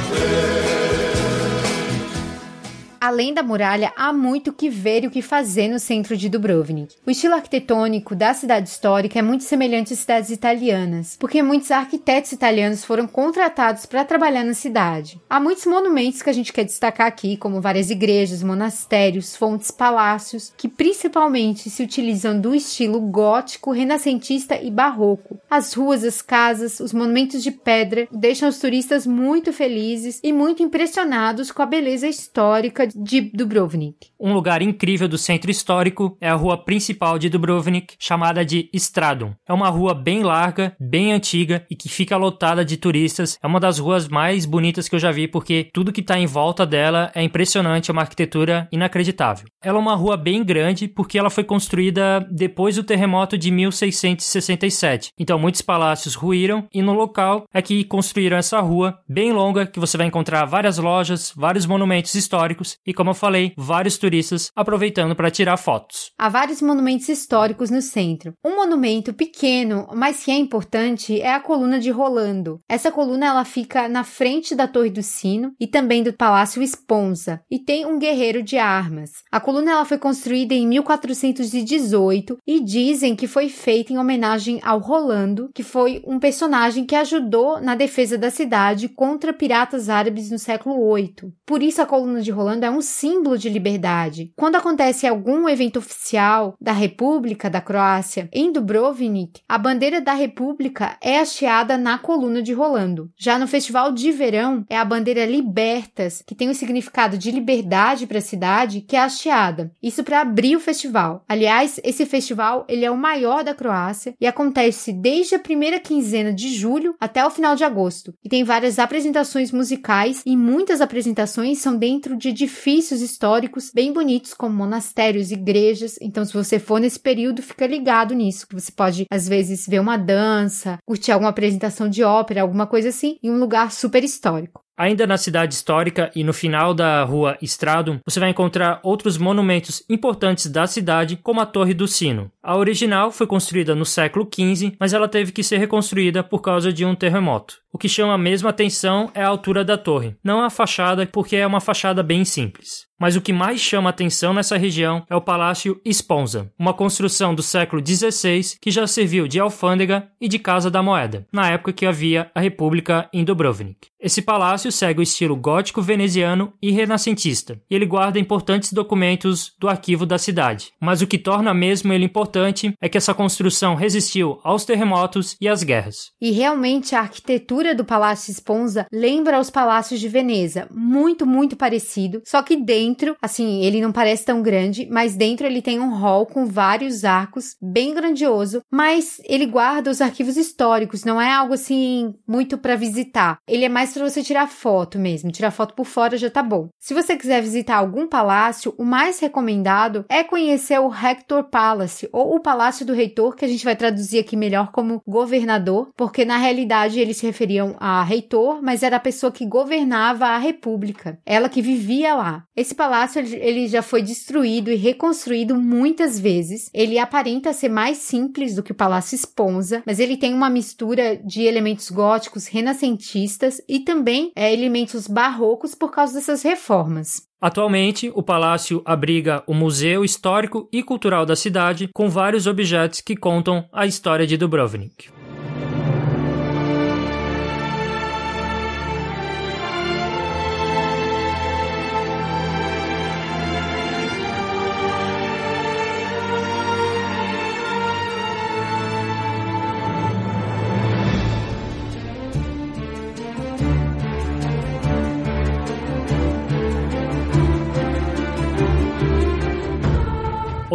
[3.05, 6.95] Além da muralha, há muito que ver e o que fazer no centro de Dubrovnik.
[7.05, 12.31] O estilo arquitetônico da cidade histórica é muito semelhante às cidades italianas, porque muitos arquitetos
[12.31, 15.19] italianos foram contratados para trabalhar na cidade.
[15.29, 20.53] Há muitos monumentos que a gente quer destacar aqui, como várias igrejas, monastérios, fontes, palácios,
[20.55, 25.41] que principalmente se utilizam do estilo gótico, renascentista e barroco.
[25.49, 30.63] As ruas, as casas, os monumentos de pedra deixam os turistas muito felizes e muito
[30.63, 34.09] impressionados com a beleza histórica de Dubrovnik.
[34.19, 39.33] Um lugar incrível do centro histórico é a rua principal de Dubrovnik, chamada de Stradum.
[39.47, 43.37] É uma rua bem larga, bem antiga e que fica lotada de turistas.
[43.41, 46.25] É uma das ruas mais bonitas que eu já vi porque tudo que está em
[46.25, 49.45] volta dela é impressionante, é uma arquitetura inacreditável.
[49.63, 55.11] Ela é uma rua bem grande porque ela foi construída depois do terremoto de 1667.
[55.17, 59.79] Então muitos palácios ruíram e no local é que construíram essa rua bem longa que
[59.79, 65.15] você vai encontrar várias lojas, vários monumentos históricos e, como eu falei, vários turistas aproveitando
[65.15, 66.11] para tirar fotos.
[66.17, 68.33] Há vários monumentos históricos no centro.
[68.43, 72.59] Um monumento pequeno, mas que é importante, é a coluna de Rolando.
[72.69, 77.41] Essa coluna ela fica na frente da Torre do Sino e também do Palácio Esponza
[77.49, 79.11] e tem um guerreiro de armas.
[79.31, 84.79] A coluna ela foi construída em 1418 e dizem que foi feita em homenagem ao
[84.79, 90.39] Rolando, que foi um personagem que ajudou na defesa da cidade contra piratas árabes no
[90.39, 91.31] século 8.
[91.45, 94.31] Por isso a coluna de Rolando é um símbolo de liberdade.
[94.35, 100.97] Quando acontece algum evento oficial da República da Croácia em Dubrovnik, a bandeira da República
[101.01, 103.09] é hasteada na coluna de Rolando.
[103.15, 108.07] Já no festival de verão, é a bandeira Libertas, que tem o significado de liberdade
[108.07, 109.71] para a cidade, que é hasteada.
[109.81, 111.23] Isso para abrir o festival.
[111.27, 116.33] Aliás, esse festival ele é o maior da Croácia e acontece desde a primeira quinzena
[116.33, 118.13] de julho até o final de agosto.
[118.23, 122.31] E tem várias apresentações musicais e muitas apresentações são dentro de
[122.63, 125.97] edifícios históricos bem bonitos, como monastérios, igrejas.
[126.01, 129.97] Então, se você for nesse período, fica ligado nisso, você pode, às vezes, ver uma
[129.97, 134.63] dança, curtir alguma apresentação de ópera, alguma coisa assim, em um lugar super histórico.
[134.75, 139.83] Ainda na cidade histórica e no final da rua Stradum, você vai encontrar outros monumentos
[139.87, 142.31] importantes da cidade, como a Torre do Sino.
[142.41, 146.73] A original foi construída no século XV, mas ela teve que ser reconstruída por causa
[146.73, 147.62] de um terremoto.
[147.73, 151.47] O que chama mesmo atenção é a altura da torre, não a fachada, porque é
[151.47, 152.85] uma fachada bem simples.
[152.99, 157.41] Mas o que mais chama atenção nessa região é o Palácio Esponza, uma construção do
[157.41, 161.85] século XVI que já serviu de alfândega e de casa da moeda, na época que
[161.85, 163.87] havia a República em Dubrovnik.
[163.99, 169.67] Esse palácio segue o estilo gótico veneziano e renascentista, e ele guarda importantes documentos do
[169.67, 170.71] arquivo da cidade.
[170.79, 175.47] Mas o que torna mesmo ele importante é que essa construção resistiu aos terremotos e
[175.47, 176.11] às guerras.
[176.21, 182.21] E realmente a arquitetura do Palácio Esponza lembra os palácios de Veneza, muito, muito parecido,
[182.25, 186.25] só que dentro, assim, ele não parece tão grande, mas dentro ele tem um hall
[186.25, 192.15] com vários arcos, bem grandioso, mas ele guarda os arquivos históricos, não é algo assim
[192.27, 193.37] muito para visitar.
[193.47, 196.69] Ele é mais para você tirar foto mesmo, tirar foto por fora já tá bom.
[196.79, 202.35] Se você quiser visitar algum palácio, o mais recomendado é conhecer o Rector Palace ou
[202.35, 206.37] o Palácio do Reitor, que a gente vai traduzir aqui melhor como governador, porque na
[206.37, 211.19] realidade ele se referia referiam a reitor, mas era a pessoa que governava a república,
[211.25, 212.43] ela que vivia lá.
[212.55, 216.69] Esse palácio ele já foi destruído e reconstruído muitas vezes.
[216.73, 221.17] Ele aparenta ser mais simples do que o Palácio Esponza, mas ele tem uma mistura
[221.17, 227.23] de elementos góticos renascentistas e também é, elementos barrocos por causa dessas reformas.
[227.41, 233.17] Atualmente, o palácio abriga o Museu Histórico e Cultural da cidade, com vários objetos que
[233.17, 235.22] contam a história de Dubrovnik.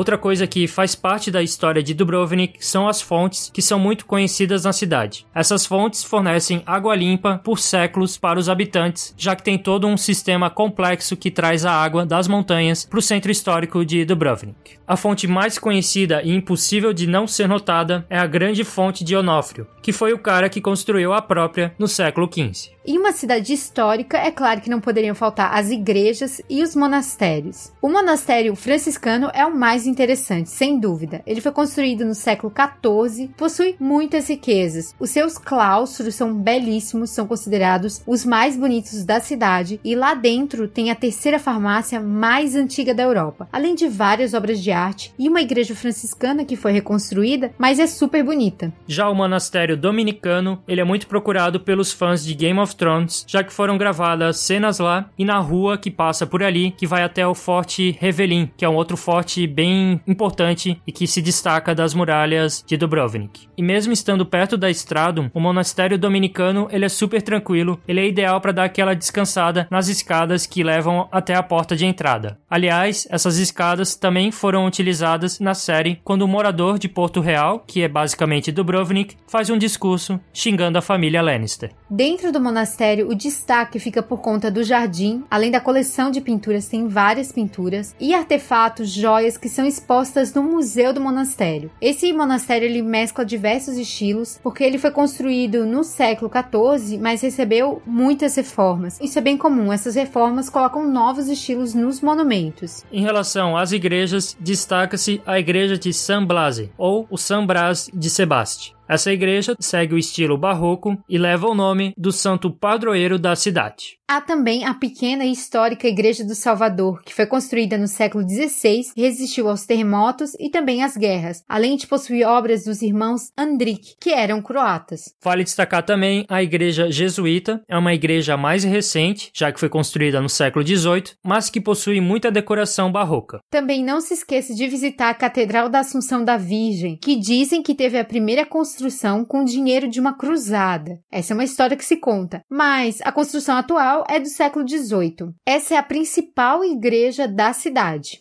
[0.08, 4.06] Outra coisa que faz parte da história de Dubrovnik são as fontes que são muito
[4.06, 5.26] conhecidas na cidade.
[5.34, 9.98] Essas fontes fornecem água limpa por séculos para os habitantes, já que tem todo um
[9.98, 14.78] sistema complexo que traz a água das montanhas para o centro histórico de Dubrovnik.
[14.86, 19.14] A fonte mais conhecida e impossível de não ser notada é a grande fonte de
[19.14, 22.77] Onofrio, que foi o cara que construiu a própria no século XV.
[22.90, 27.70] Em uma cidade histórica, é claro que não poderiam faltar as igrejas e os monastérios.
[27.82, 31.20] O monastério franciscano é o mais interessante, sem dúvida.
[31.26, 34.94] Ele foi construído no século XIV, possui muitas riquezas.
[34.98, 40.66] Os seus claustros são belíssimos, são considerados os mais bonitos da cidade, e lá dentro
[40.66, 45.28] tem a terceira farmácia mais antiga da Europa, além de várias obras de arte e
[45.28, 48.72] uma igreja franciscana que foi reconstruída, mas é super bonita.
[48.86, 53.42] Já o monastério dominicano, ele é muito procurado pelos fãs de Game of Thrones, já
[53.42, 57.26] que foram gravadas cenas lá e na rua que passa por ali, que vai até
[57.26, 61.92] o Forte Revelin, que é um outro forte bem importante e que se destaca das
[61.92, 63.48] muralhas de Dubrovnik.
[63.56, 68.06] E mesmo estando perto da estrada, o monastério dominicano ele é super tranquilo, ele é
[68.06, 72.38] ideal para dar aquela descansada nas escadas que levam até a porta de entrada.
[72.48, 77.82] Aliás, essas escadas também foram utilizadas na série quando o morador de Porto Real, que
[77.82, 81.72] é basicamente Dubrovnik, faz um discurso xingando a família Lannister.
[81.90, 86.20] Dentro do monastério monastério, o destaque fica por conta do jardim, além da coleção de
[86.20, 91.70] pinturas, tem várias pinturas e artefatos, joias que são expostas no museu do monastério.
[91.80, 97.80] Esse monastério ele mescla diversos estilos, porque ele foi construído no século XIV, mas recebeu
[97.86, 98.98] muitas reformas.
[99.00, 102.84] Isso é bem comum, essas reformas colocam novos estilos nos monumentos.
[102.92, 108.10] Em relação às igrejas, destaca-se a igreja de San Blase, ou o San Brás de
[108.10, 108.77] Sebaste.
[108.88, 113.97] Essa igreja segue o estilo barroco e leva o nome do santo padroeiro da cidade.
[114.10, 118.84] Há também a pequena e histórica Igreja do Salvador, que foi construída no século XVI
[118.96, 124.10] resistiu aos terremotos e também às guerras, além de possuir obras dos irmãos Andrik, que
[124.10, 125.14] eram croatas.
[125.22, 130.22] Vale destacar também a Igreja Jesuíta, é uma igreja mais recente, já que foi construída
[130.22, 133.42] no século XVIII, mas que possui muita decoração barroca.
[133.50, 137.74] Também não se esqueça de visitar a Catedral da Assunção da Virgem, que dizem que
[137.74, 140.98] teve a primeira construção com dinheiro de uma cruzada.
[141.12, 145.34] Essa é uma história que se conta, mas a construção atual é do século XVIII.
[145.46, 148.20] Essa é a principal igreja da cidade.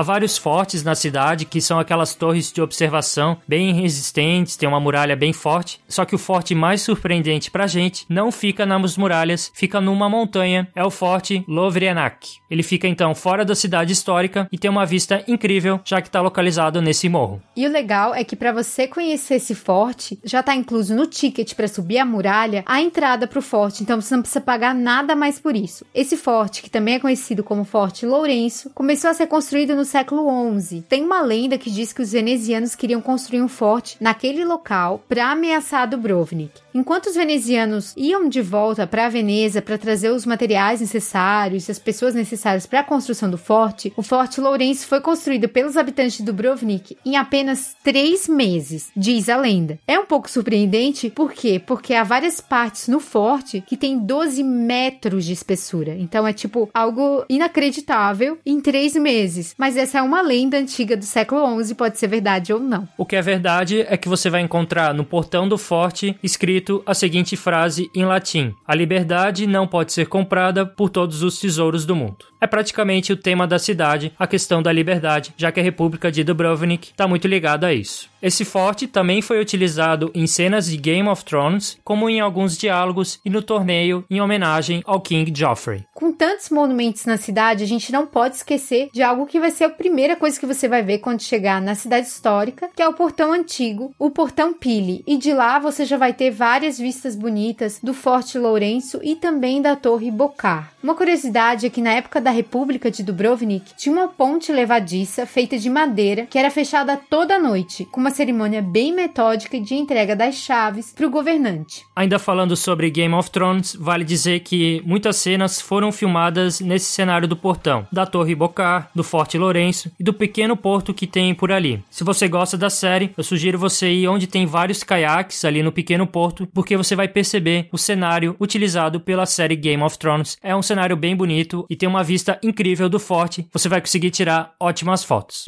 [0.00, 4.80] Há vários fortes na cidade que são aquelas torres de observação bem resistentes, tem uma
[4.80, 5.78] muralha bem forte.
[5.86, 10.66] Só que o forte mais surpreendente pra gente não fica nas muralhas, fica numa montanha.
[10.74, 12.38] É o Forte Lovrianak.
[12.50, 16.22] Ele fica então fora da cidade histórica e tem uma vista incrível, já que está
[16.22, 17.42] localizado nesse morro.
[17.54, 21.52] E o legal é que para você conhecer esse forte, já está incluso no ticket
[21.52, 25.14] para subir a muralha a entrada para o forte, então você não precisa pagar nada
[25.14, 25.84] mais por isso.
[25.94, 30.60] Esse forte, que também é conhecido como Forte Lourenço, começou a ser construído no século
[30.60, 30.82] XI.
[30.88, 35.30] Tem uma lenda que diz que os venezianos queriam construir um forte naquele local para
[35.30, 36.52] ameaçar Dubrovnik.
[36.72, 41.80] Enquanto os venezianos iam de volta para Veneza para trazer os materiais necessários e as
[41.80, 46.22] pessoas necessárias para a construção do forte, o Forte Lourenço foi construído pelos habitantes de
[46.22, 49.78] Dubrovnik em apenas três meses, diz a lenda.
[49.86, 51.60] É um pouco surpreendente, por quê?
[51.64, 55.96] Porque há várias partes no forte que tem 12 metros de espessura.
[55.98, 59.54] Então é tipo algo inacreditável em três meses.
[59.58, 62.88] Mas essa é uma lenda antiga do século XI, pode ser verdade ou não.
[62.96, 66.82] O que é verdade é que você vai encontrar no portão do forte escrito escrito
[66.84, 71.86] a seguinte frase em latim: A liberdade não pode ser comprada por todos os tesouros
[71.86, 72.26] do mundo.
[72.40, 76.22] É praticamente o tema da cidade, a questão da liberdade, já que a República de
[76.22, 78.09] Dubrovnik está muito ligada a isso.
[78.22, 83.18] Esse forte também foi utilizado em cenas de Game of Thrones, como em alguns diálogos
[83.24, 85.84] e no torneio em homenagem ao King Joffrey.
[85.94, 89.64] Com tantos monumentos na cidade, a gente não pode esquecer de algo que vai ser
[89.64, 92.92] a primeira coisa que você vai ver quando chegar na cidade histórica, que é o
[92.92, 95.02] portão antigo, o portão Pili.
[95.06, 99.62] E de lá você já vai ter várias vistas bonitas do Forte Lourenço e também
[99.62, 100.72] da Torre Bocar.
[100.82, 105.58] Uma curiosidade é que na época da República de Dubrovnik tinha uma ponte levadiça feita
[105.58, 110.34] de madeira que era fechada toda noite, com uma cerimônia bem metódica de entrega das
[110.34, 111.84] chaves para o governante.
[111.94, 117.28] Ainda falando sobre Game of Thrones, vale dizer que muitas cenas foram filmadas nesse cenário
[117.28, 121.52] do portão, da Torre Bocar, do Forte Lourenço e do pequeno porto que tem por
[121.52, 121.82] ali.
[121.90, 125.72] Se você gosta da série, eu sugiro você ir onde tem vários caiaques ali no
[125.72, 130.36] pequeno porto, porque você vai perceber o cenário utilizado pela série Game of Thrones.
[130.42, 133.46] É um cenário bem bonito e tem uma vista incrível do forte.
[133.52, 135.46] Você vai conseguir tirar ótimas fotos.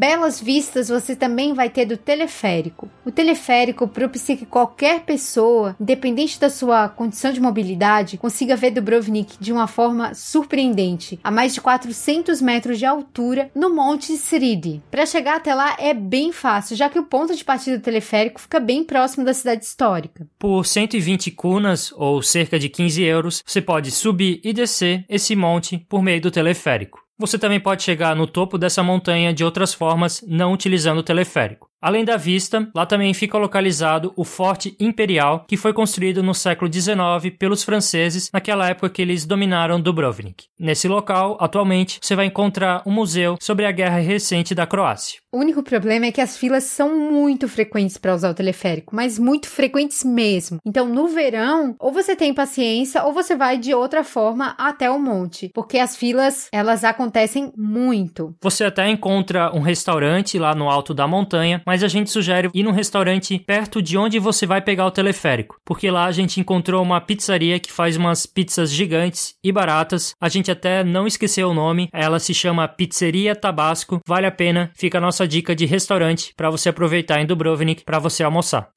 [0.00, 2.88] Belas vistas você também vai ter do teleférico.
[3.04, 9.36] O teleférico propicia que qualquer pessoa, independente da sua condição de mobilidade, consiga ver Dubrovnik
[9.38, 14.82] de uma forma surpreendente, a mais de 400 metros de altura no Monte Sridi.
[14.90, 18.40] Para chegar até lá é bem fácil, já que o ponto de partida do teleférico
[18.40, 20.26] fica bem próximo da cidade histórica.
[20.38, 25.76] Por 120 kunas, ou cerca de 15 euros, você pode subir e descer esse monte
[25.90, 27.09] por meio do teleférico.
[27.20, 31.69] Você também pode chegar no topo dessa montanha de outras formas, não utilizando o teleférico.
[31.82, 36.70] Além da vista, lá também fica localizado o Forte Imperial, que foi construído no século
[36.70, 40.44] XIX pelos franceses, naquela época que eles dominaram Dubrovnik.
[40.58, 45.20] Nesse local, atualmente, você vai encontrar um museu sobre a guerra recente da Croácia.
[45.32, 49.18] O único problema é que as filas são muito frequentes para usar o teleférico, mas
[49.18, 50.58] muito frequentes mesmo.
[50.66, 54.98] Então, no verão, ou você tem paciência ou você vai de outra forma até o
[54.98, 58.34] monte, porque as filas, elas acontecem muito.
[58.42, 62.64] Você até encontra um restaurante lá no alto da montanha, mas a gente sugere ir
[62.64, 66.82] num restaurante perto de onde você vai pegar o teleférico, porque lá a gente encontrou
[66.82, 70.12] uma pizzaria que faz umas pizzas gigantes e baratas.
[70.20, 74.00] A gente até não esqueceu o nome, ela se chama Pizzeria Tabasco.
[74.04, 78.00] Vale a pena, fica a nossa dica de restaurante para você aproveitar em Dubrovnik para
[78.00, 78.72] você almoçar.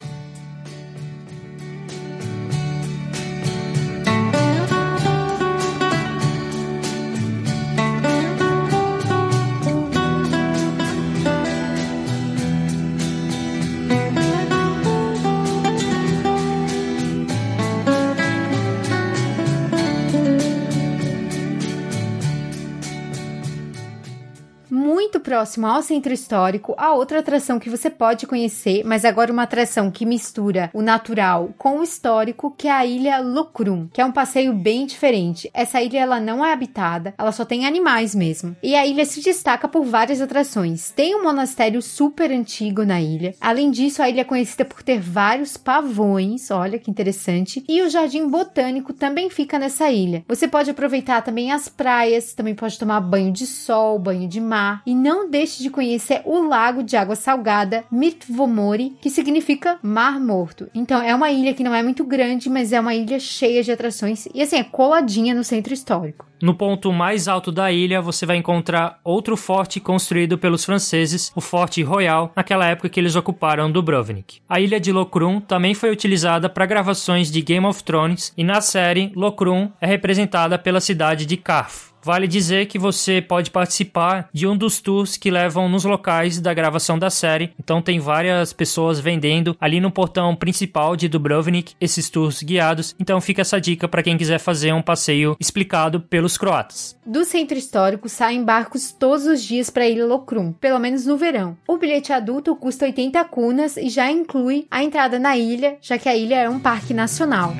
[25.23, 29.89] Próximo ao centro histórico, a outra atração que você pode conhecer, mas agora uma atração
[29.89, 34.11] que mistura o natural com o histórico, que é a ilha Lucrum, que é um
[34.11, 35.49] passeio bem diferente.
[35.53, 38.55] Essa ilha ela não é habitada, ela só tem animais mesmo.
[38.61, 40.91] E a ilha se destaca por várias atrações.
[40.91, 43.33] Tem um monastério super antigo na ilha.
[43.39, 47.63] Além disso, a ilha é conhecida por ter vários pavões, olha que interessante.
[47.67, 50.25] E o jardim botânico também fica nessa ilha.
[50.27, 54.81] Você pode aproveitar também as praias, também pode tomar banho de sol, banho de mar
[54.85, 60.67] e não deixe de conhecer o lago de água salgada Mitvomori, que significa Mar Morto.
[60.73, 63.71] Então é uma ilha que não é muito grande, mas é uma ilha cheia de
[63.71, 66.25] atrações e assim é coladinha no centro histórico.
[66.41, 71.39] No ponto mais alto da ilha, você vai encontrar outro forte construído pelos franceses, o
[71.39, 74.41] Forte Royal, naquela época que eles ocuparam Dubrovnik.
[74.49, 78.61] A ilha de Lokrum também foi utilizada para gravações de Game of Thrones e na
[78.61, 81.92] série Lokrum é representada pela cidade de Carf.
[82.03, 86.53] Vale dizer que você pode participar de um dos tours que levam nos locais da
[86.53, 87.53] gravação da série.
[87.59, 92.95] Então tem várias pessoas vendendo ali no portão principal de Dubrovnik esses tours guiados.
[92.99, 96.97] Então fica essa dica para quem quiser fazer um passeio explicado pelos croatas.
[97.05, 101.17] Do centro histórico saem barcos todos os dias para a Ilha Lokrum, pelo menos no
[101.17, 101.57] verão.
[101.67, 106.09] O bilhete adulto custa 80 kunas e já inclui a entrada na ilha, já que
[106.09, 107.53] a ilha é um parque nacional.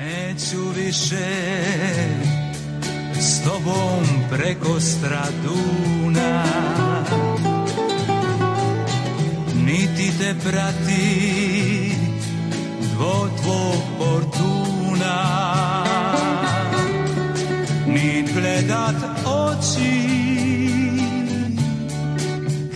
[0.84, 2.23] Više
[3.24, 6.44] s tobom preko straduna.
[9.66, 11.92] Niti te prati
[12.94, 15.20] dvo tvog portuna
[17.88, 18.96] Nit gledat
[19.26, 20.04] oči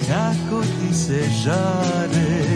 [0.07, 2.46] kako ti se žare.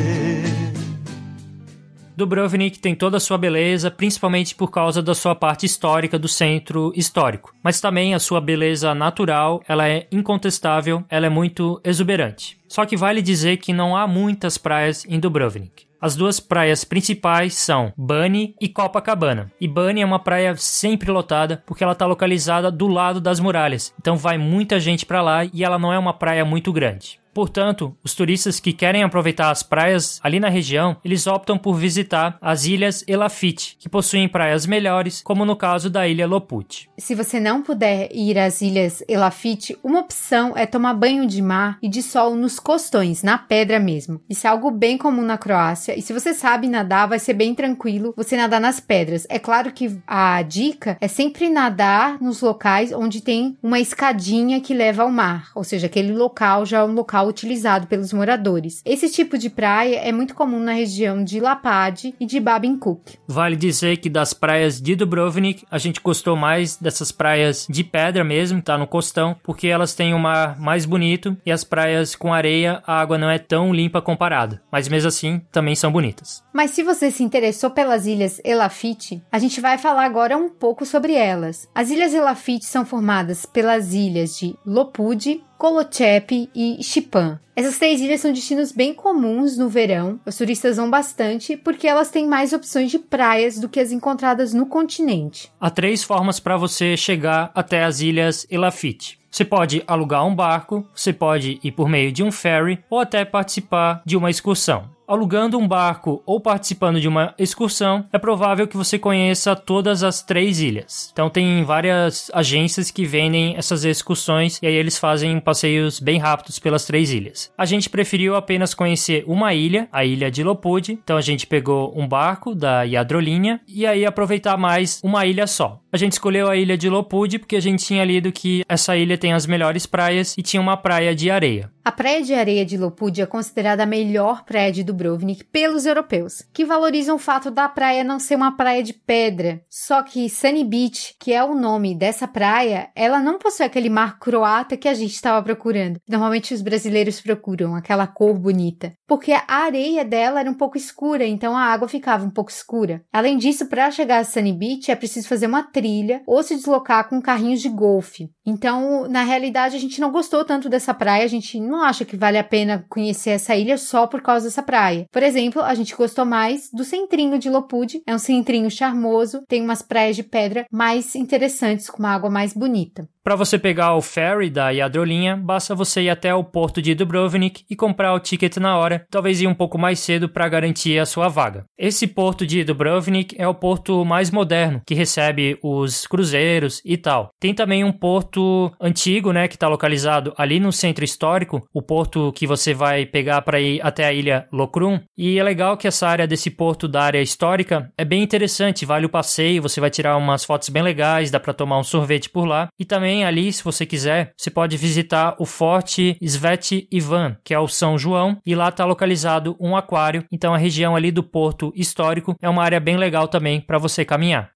[2.22, 6.94] Dubrovnik tem toda a sua beleza, principalmente por causa da sua parte histórica do centro
[6.96, 7.52] histórico.
[7.64, 12.60] Mas também a sua beleza natural, ela é incontestável, ela é muito exuberante.
[12.68, 15.88] Só que vale dizer que não há muitas praias em Dubrovnik.
[16.00, 19.52] As duas praias principais são Bani e Copacabana.
[19.60, 23.94] E Bani é uma praia sempre lotada porque ela está localizada do lado das muralhas.
[24.00, 27.21] Então vai muita gente para lá e ela não é uma praia muito grande.
[27.34, 32.38] Portanto, os turistas que querem aproveitar as praias ali na região, eles optam por visitar
[32.42, 36.90] as ilhas Elafite, que possuem praias melhores, como no caso da ilha Loput.
[36.98, 41.78] Se você não puder ir às ilhas Elafite, uma opção é tomar banho de mar
[41.82, 44.22] e de sol nos costões, na pedra mesmo.
[44.30, 47.56] Isso é algo bem comum na Croácia e se você sabe nadar, vai ser bem
[47.56, 49.26] tranquilo você nadar nas pedras.
[49.30, 54.74] É claro que a dica é sempre nadar nos locais onde tem uma escadinha que
[54.74, 58.82] leva ao mar, ou seja, aquele local já é um local utilizado pelos moradores.
[58.86, 63.18] Esse tipo de praia é muito comum na região de Lapad e de Babinkuk.
[63.28, 68.24] Vale dizer que das praias de Dubrovnik, a gente gostou mais dessas praias de pedra
[68.24, 72.34] mesmo, tá no costão, porque elas têm um mar mais bonito e as praias com
[72.34, 76.44] areia, a água não é tão limpa comparada, mas mesmo assim também são bonitas.
[76.54, 80.86] Mas se você se interessou pelas ilhas Elafite, a gente vai falar agora um pouco
[80.86, 81.68] sobre elas.
[81.74, 87.40] As ilhas Elafite são formadas pelas ilhas de Lopud, Kolochep e Chipan.
[87.56, 90.20] Essas três ilhas são destinos bem comuns no verão.
[90.26, 94.56] Os turistas vão bastante porque elas têm mais opções de praias do que as encontradas
[94.56, 95.52] no continente.
[95.60, 99.20] Há três formas para você chegar até as ilhas Elafite.
[99.30, 103.24] Você pode alugar um barco, você pode ir por meio de um ferry ou até
[103.24, 108.78] participar de uma excursão alugando um barco ou participando de uma excursão, é provável que
[108.78, 111.10] você conheça todas as três ilhas.
[111.12, 116.60] Então tem várias agências que vendem essas excursões e aí eles fazem passeios bem rápidos
[116.60, 117.52] pelas três ilhas.
[117.58, 121.92] A gente preferiu apenas conhecer uma ilha, a ilha de Lopud, então a gente pegou
[121.94, 125.82] um barco da Yadrolinha e aí aproveitar mais uma ilha só.
[125.92, 129.18] A gente escolheu a ilha de Lopud porque a gente tinha lido que essa ilha
[129.18, 131.70] tem as melhores praias e tinha uma praia de areia.
[131.84, 136.44] A praia de areia de Lopud é considerada a melhor praia de Dubrovnik pelos europeus,
[136.54, 139.62] que valorizam o fato da praia não ser uma praia de pedra.
[139.68, 144.20] Só que Sunny Beach, que é o nome dessa praia, ela não possui aquele mar
[144.20, 146.00] croata que a gente estava procurando.
[146.08, 151.26] Normalmente os brasileiros procuram aquela cor bonita, porque a areia dela era um pouco escura,
[151.26, 153.04] então a água ficava um pouco escura.
[153.12, 157.10] Além disso, para chegar a Sunny Beach é preciso fazer uma trilha ou se deslocar
[157.10, 158.30] com carrinhos de golfe.
[158.46, 162.18] Então, na realidade, a gente não gostou tanto dessa praia, a gente não acha que
[162.18, 165.06] vale a pena conhecer essa ilha só por causa dessa praia.
[165.12, 169.62] Por exemplo, a gente gostou mais do centrinho de Lopud, é um centrinho charmoso, tem
[169.62, 173.08] umas praias de pedra mais interessantes, com uma água mais bonita.
[173.24, 177.64] Para você pegar o ferry da Yadrolinha, basta você ir até o porto de Dubrovnik
[177.70, 181.06] e comprar o ticket na hora, talvez ir um pouco mais cedo para garantir a
[181.06, 181.66] sua vaga.
[181.78, 187.30] Esse porto de Dubrovnik é o porto mais moderno, que recebe os cruzeiros e tal.
[187.40, 192.34] Tem também um porto antigo, né, que está localizado ali no centro histórico, o porto
[192.34, 195.00] que você vai pegar para ir até a ilha Lokrum.
[195.16, 199.06] E é legal que essa área desse porto da área histórica é bem interessante, vale
[199.06, 202.46] o passeio, você vai tirar umas fotos bem legais, dá para tomar um sorvete por
[202.46, 207.36] lá e também também ali, se você quiser, você pode visitar o Forte Svet Ivan,
[207.44, 210.24] que é o São João, e lá está localizado um aquário.
[210.32, 214.06] Então a região ali do Porto Histórico é uma área bem legal também para você
[214.06, 214.52] caminhar.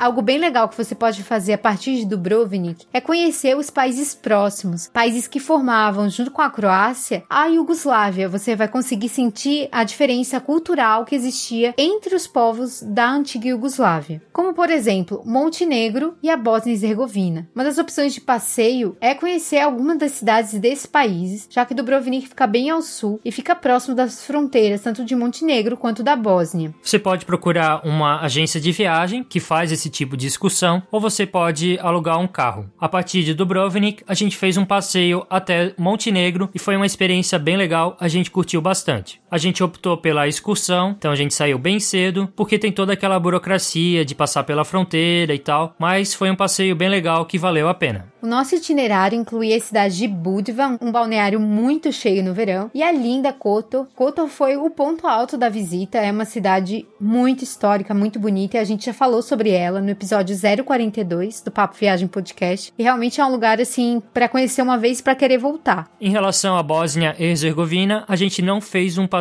[0.00, 4.14] Algo bem legal que você pode fazer a partir de Dubrovnik é conhecer os países
[4.14, 8.26] próximos, países que formavam, junto com a Croácia, a Iugoslávia.
[8.26, 14.22] Você vai conseguir sentir a diferença cultural que existia entre os povos da antiga Iugoslávia,
[14.32, 17.46] como por exemplo Montenegro e a Bósnia e Herzegovina.
[17.54, 22.26] Uma das opções de passeio é conhecer algumas das cidades desses países, já que Dubrovnik
[22.26, 26.74] fica bem ao sul e fica próximo das fronteiras tanto de Montenegro quanto da Bósnia.
[26.82, 31.26] Você pode procurar uma agência de viagem que faz esse tipo de excursão, ou você
[31.26, 32.70] pode alugar um carro.
[32.78, 37.38] A partir de Dubrovnik, a gente fez um passeio até Montenegro e foi uma experiência
[37.38, 39.19] bem legal, a gente curtiu bastante.
[39.30, 43.20] A gente optou pela excursão, então a gente saiu bem cedo, porque tem toda aquela
[43.20, 47.68] burocracia de passar pela fronteira e tal, mas foi um passeio bem legal que valeu
[47.68, 48.12] a pena.
[48.20, 52.82] O nosso itinerário incluía a cidade de Budva, um balneário muito cheio no verão, e
[52.82, 53.86] a linda Koto.
[53.94, 58.60] Koto foi o ponto alto da visita, é uma cidade muito histórica, muito bonita, e
[58.60, 62.74] a gente já falou sobre ela no episódio 042 do Papo Viagem Podcast.
[62.76, 65.88] E realmente é um lugar assim para conhecer uma vez para querer voltar.
[66.00, 69.19] Em relação à Bósnia e Herzegovina, a gente não fez um passeio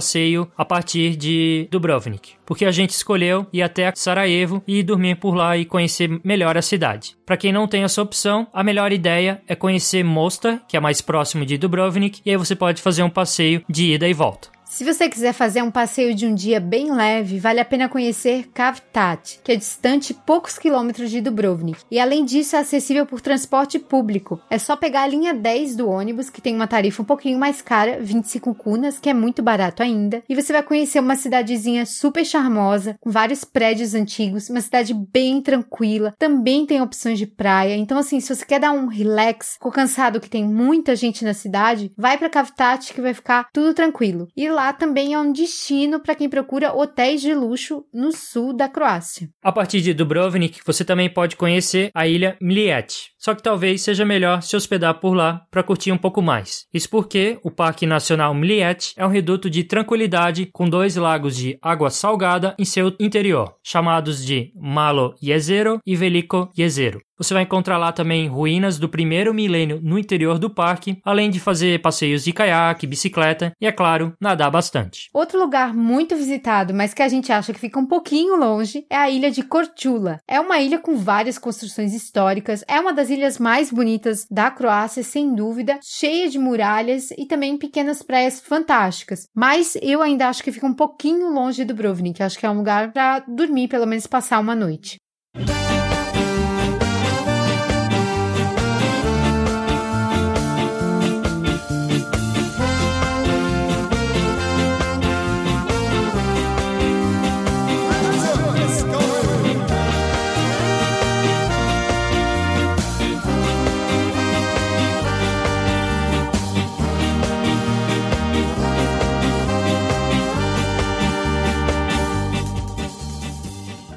[0.58, 5.58] a partir de Dubrovnik, porque a gente escolheu ir até Sarajevo e dormir por lá
[5.58, 7.16] e conhecer melhor a cidade.
[7.26, 11.02] Para quem não tem essa opção, a melhor ideia é conhecer Mostar, que é mais
[11.02, 14.50] próximo de Dubrovnik, e aí você pode fazer um passeio de ida e volta.
[14.80, 18.48] Se você quiser fazer um passeio de um dia bem leve, vale a pena conhecer
[18.54, 21.82] Kavtat, que é distante poucos quilômetros de Dubrovnik.
[21.92, 24.40] E além disso, é acessível por transporte público.
[24.50, 27.62] É só pegar a linha 10 do ônibus, que tem uma tarifa um pouquinho mais
[27.62, 30.24] cara, 25 kunas, que é muito barato ainda.
[30.30, 35.42] E você vai conhecer uma cidadezinha super charmosa, com vários prédios antigos, uma cidade bem
[35.42, 36.16] tranquila.
[36.18, 37.76] Também tem opções de praia.
[37.76, 41.34] Então, assim, se você quer dar um relax, ficou cansado que tem muita gente na
[41.34, 44.30] cidade, vai para Kavtat que vai ficar tudo tranquilo.
[44.38, 48.68] E lá também é um destino para quem procura hotéis de luxo no sul da
[48.68, 49.30] Croácia.
[49.42, 53.12] A partir de Dubrovnik, você também pode conhecer a ilha Mliet.
[53.18, 56.66] Só que talvez seja melhor se hospedar por lá para curtir um pouco mais.
[56.74, 61.58] Isso porque o Parque Nacional Mliet é um reduto de tranquilidade com dois lagos de
[61.62, 67.02] água salgada em seu interior, chamados de Malo Jezero e Veliko Jezero.
[67.20, 71.38] Você vai encontrar lá também ruínas do primeiro milênio no interior do parque, além de
[71.38, 75.10] fazer passeios de caiaque, bicicleta e, é claro, nadar bastante.
[75.14, 78.96] Outro lugar muito visitado, mas que a gente acha que fica um pouquinho longe, é
[78.96, 80.20] a ilha de Korčula.
[80.26, 85.04] É uma ilha com várias construções históricas, é uma das ilhas mais bonitas da Croácia,
[85.04, 89.28] sem dúvida, cheia de muralhas e também pequenas praias fantásticas.
[89.36, 92.58] Mas eu ainda acho que fica um pouquinho longe do Dubrovnik, acho que é um
[92.58, 94.98] lugar para dormir, pelo menos passar uma noite.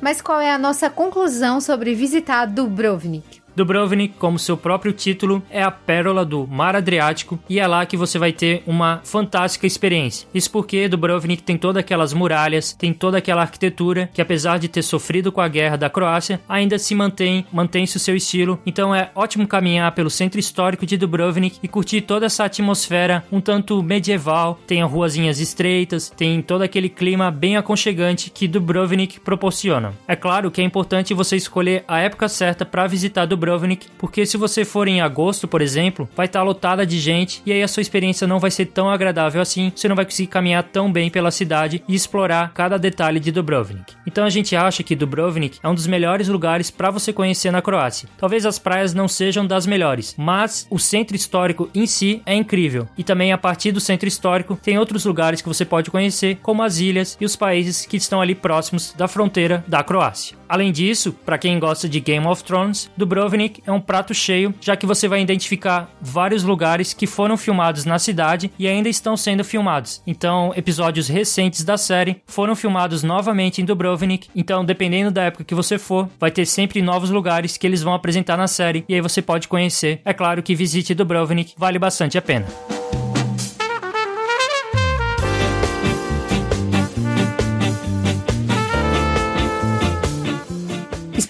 [0.03, 3.42] Mas qual é a nossa conclusão sobre visitar Dubrovnik?
[3.55, 7.97] Dubrovnik, como seu próprio título, é a pérola do Mar Adriático e é lá que
[7.97, 10.27] você vai ter uma fantástica experiência.
[10.35, 14.83] Isso porque Dubrovnik tem todas aquelas muralhas, tem toda aquela arquitetura que apesar de ter
[14.83, 18.59] sofrido com a guerra da Croácia, ainda se mantém, mantém-se o seu estilo.
[18.65, 23.41] Então é ótimo caminhar pelo centro histórico de Dubrovnik e curtir toda essa atmosfera um
[23.41, 29.93] tanto medieval, tem ruazinhas estreitas, tem todo aquele clima bem aconchegante que Dubrovnik proporciona.
[30.09, 34.25] É claro que é importante você escolher a época certa para visitar Dubrovnik Dubrovnik, porque
[34.25, 37.67] se você for em agosto, por exemplo, vai estar lotada de gente e aí a
[37.67, 41.11] sua experiência não vai ser tão agradável assim, você não vai conseguir caminhar tão bem
[41.11, 43.95] pela cidade e explorar cada detalhe de Dubrovnik.
[44.07, 47.61] Então a gente acha que Dubrovnik é um dos melhores lugares para você conhecer na
[47.61, 48.09] Croácia.
[48.17, 52.89] Talvez as praias não sejam das melhores, mas o centro histórico em si é incrível.
[52.97, 56.63] E também a partir do centro histórico tem outros lugares que você pode conhecer, como
[56.63, 60.37] as ilhas e os países que estão ali próximos da fronteira da Croácia.
[60.53, 63.32] Além disso, para quem gosta de Game of Thrones, Dubrovnik
[63.67, 67.99] é um prato cheio, já que você vai identificar vários lugares que foram filmados na
[67.99, 70.03] cidade e ainda estão sendo filmados.
[70.07, 74.29] Então, episódios recentes da série foram filmados novamente em Dubrovnik.
[74.35, 77.95] Então, dependendo da época que você for, vai ter sempre novos lugares que eles vão
[77.95, 80.01] apresentar na série e aí você pode conhecer.
[80.05, 82.47] É claro que visite Dubrovnik vale bastante a pena.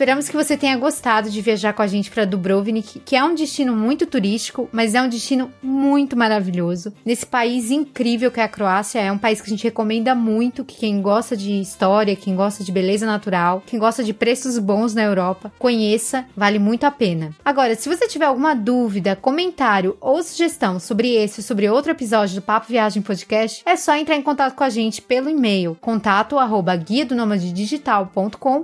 [0.02, 3.36] Esperamos que você tenha gostado de viajar com a gente para Dubrovnik, que é um
[3.36, 6.92] destino muito turístico, mas é um destino muito maravilhoso.
[7.04, 10.64] Nesse país incrível que é a Croácia, é um país que a gente recomenda muito
[10.64, 14.92] que quem gosta de história, quem gosta de beleza natural, quem gosta de preços bons
[14.92, 17.30] na Europa, conheça, vale muito a pena.
[17.44, 22.34] Agora, se você tiver alguma dúvida, comentário ou sugestão sobre esse ou sobre outro episódio
[22.34, 26.40] do Papo Viagem Podcast, é só entrar em contato com a gente pelo e-mail contato
[26.40, 27.14] arroba guia do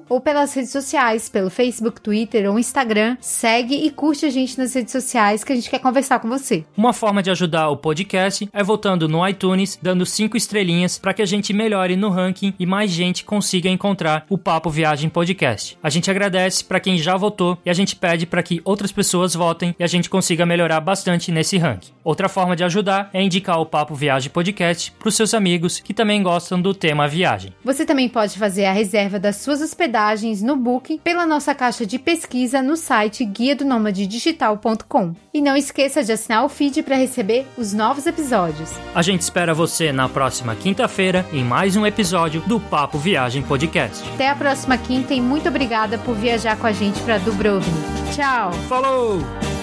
[0.08, 3.16] ou pelas redes sociais pelo Facebook, Twitter ou Instagram.
[3.20, 6.64] Segue e curte a gente nas redes sociais que a gente quer conversar com você.
[6.76, 11.22] Uma forma de ajudar o podcast é votando no iTunes, dando cinco estrelinhas para que
[11.22, 15.78] a gente melhore no ranking e mais gente consiga encontrar o Papo Viagem Podcast.
[15.82, 19.34] A gente agradece para quem já votou e a gente pede para que outras pessoas
[19.34, 21.92] votem e a gente consiga melhorar bastante nesse ranking.
[22.04, 25.92] Outra forma de ajudar é indicar o Papo Viagem Podcast para os seus amigos que
[25.92, 27.52] também gostam do tema viagem.
[27.64, 31.98] Você também pode fazer a reserva das suas hospedagens no Booking pela nossa caixa de
[31.98, 35.16] pesquisa no site guia do digital.com.
[35.34, 38.70] E não esqueça de assinar o feed para receber os novos episódios.
[38.94, 44.08] A gente espera você na próxima quinta-feira em mais um episódio do Papo Viagem Podcast.
[44.14, 47.76] Até a próxima quinta e muito obrigada por viajar com a gente para Dubrovnik.
[48.14, 48.52] Tchau.
[48.68, 49.57] Falou!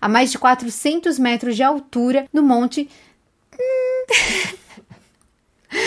[0.00, 2.88] A mais de 400 metros de altura no monte.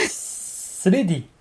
[0.07, 1.32] Sredi.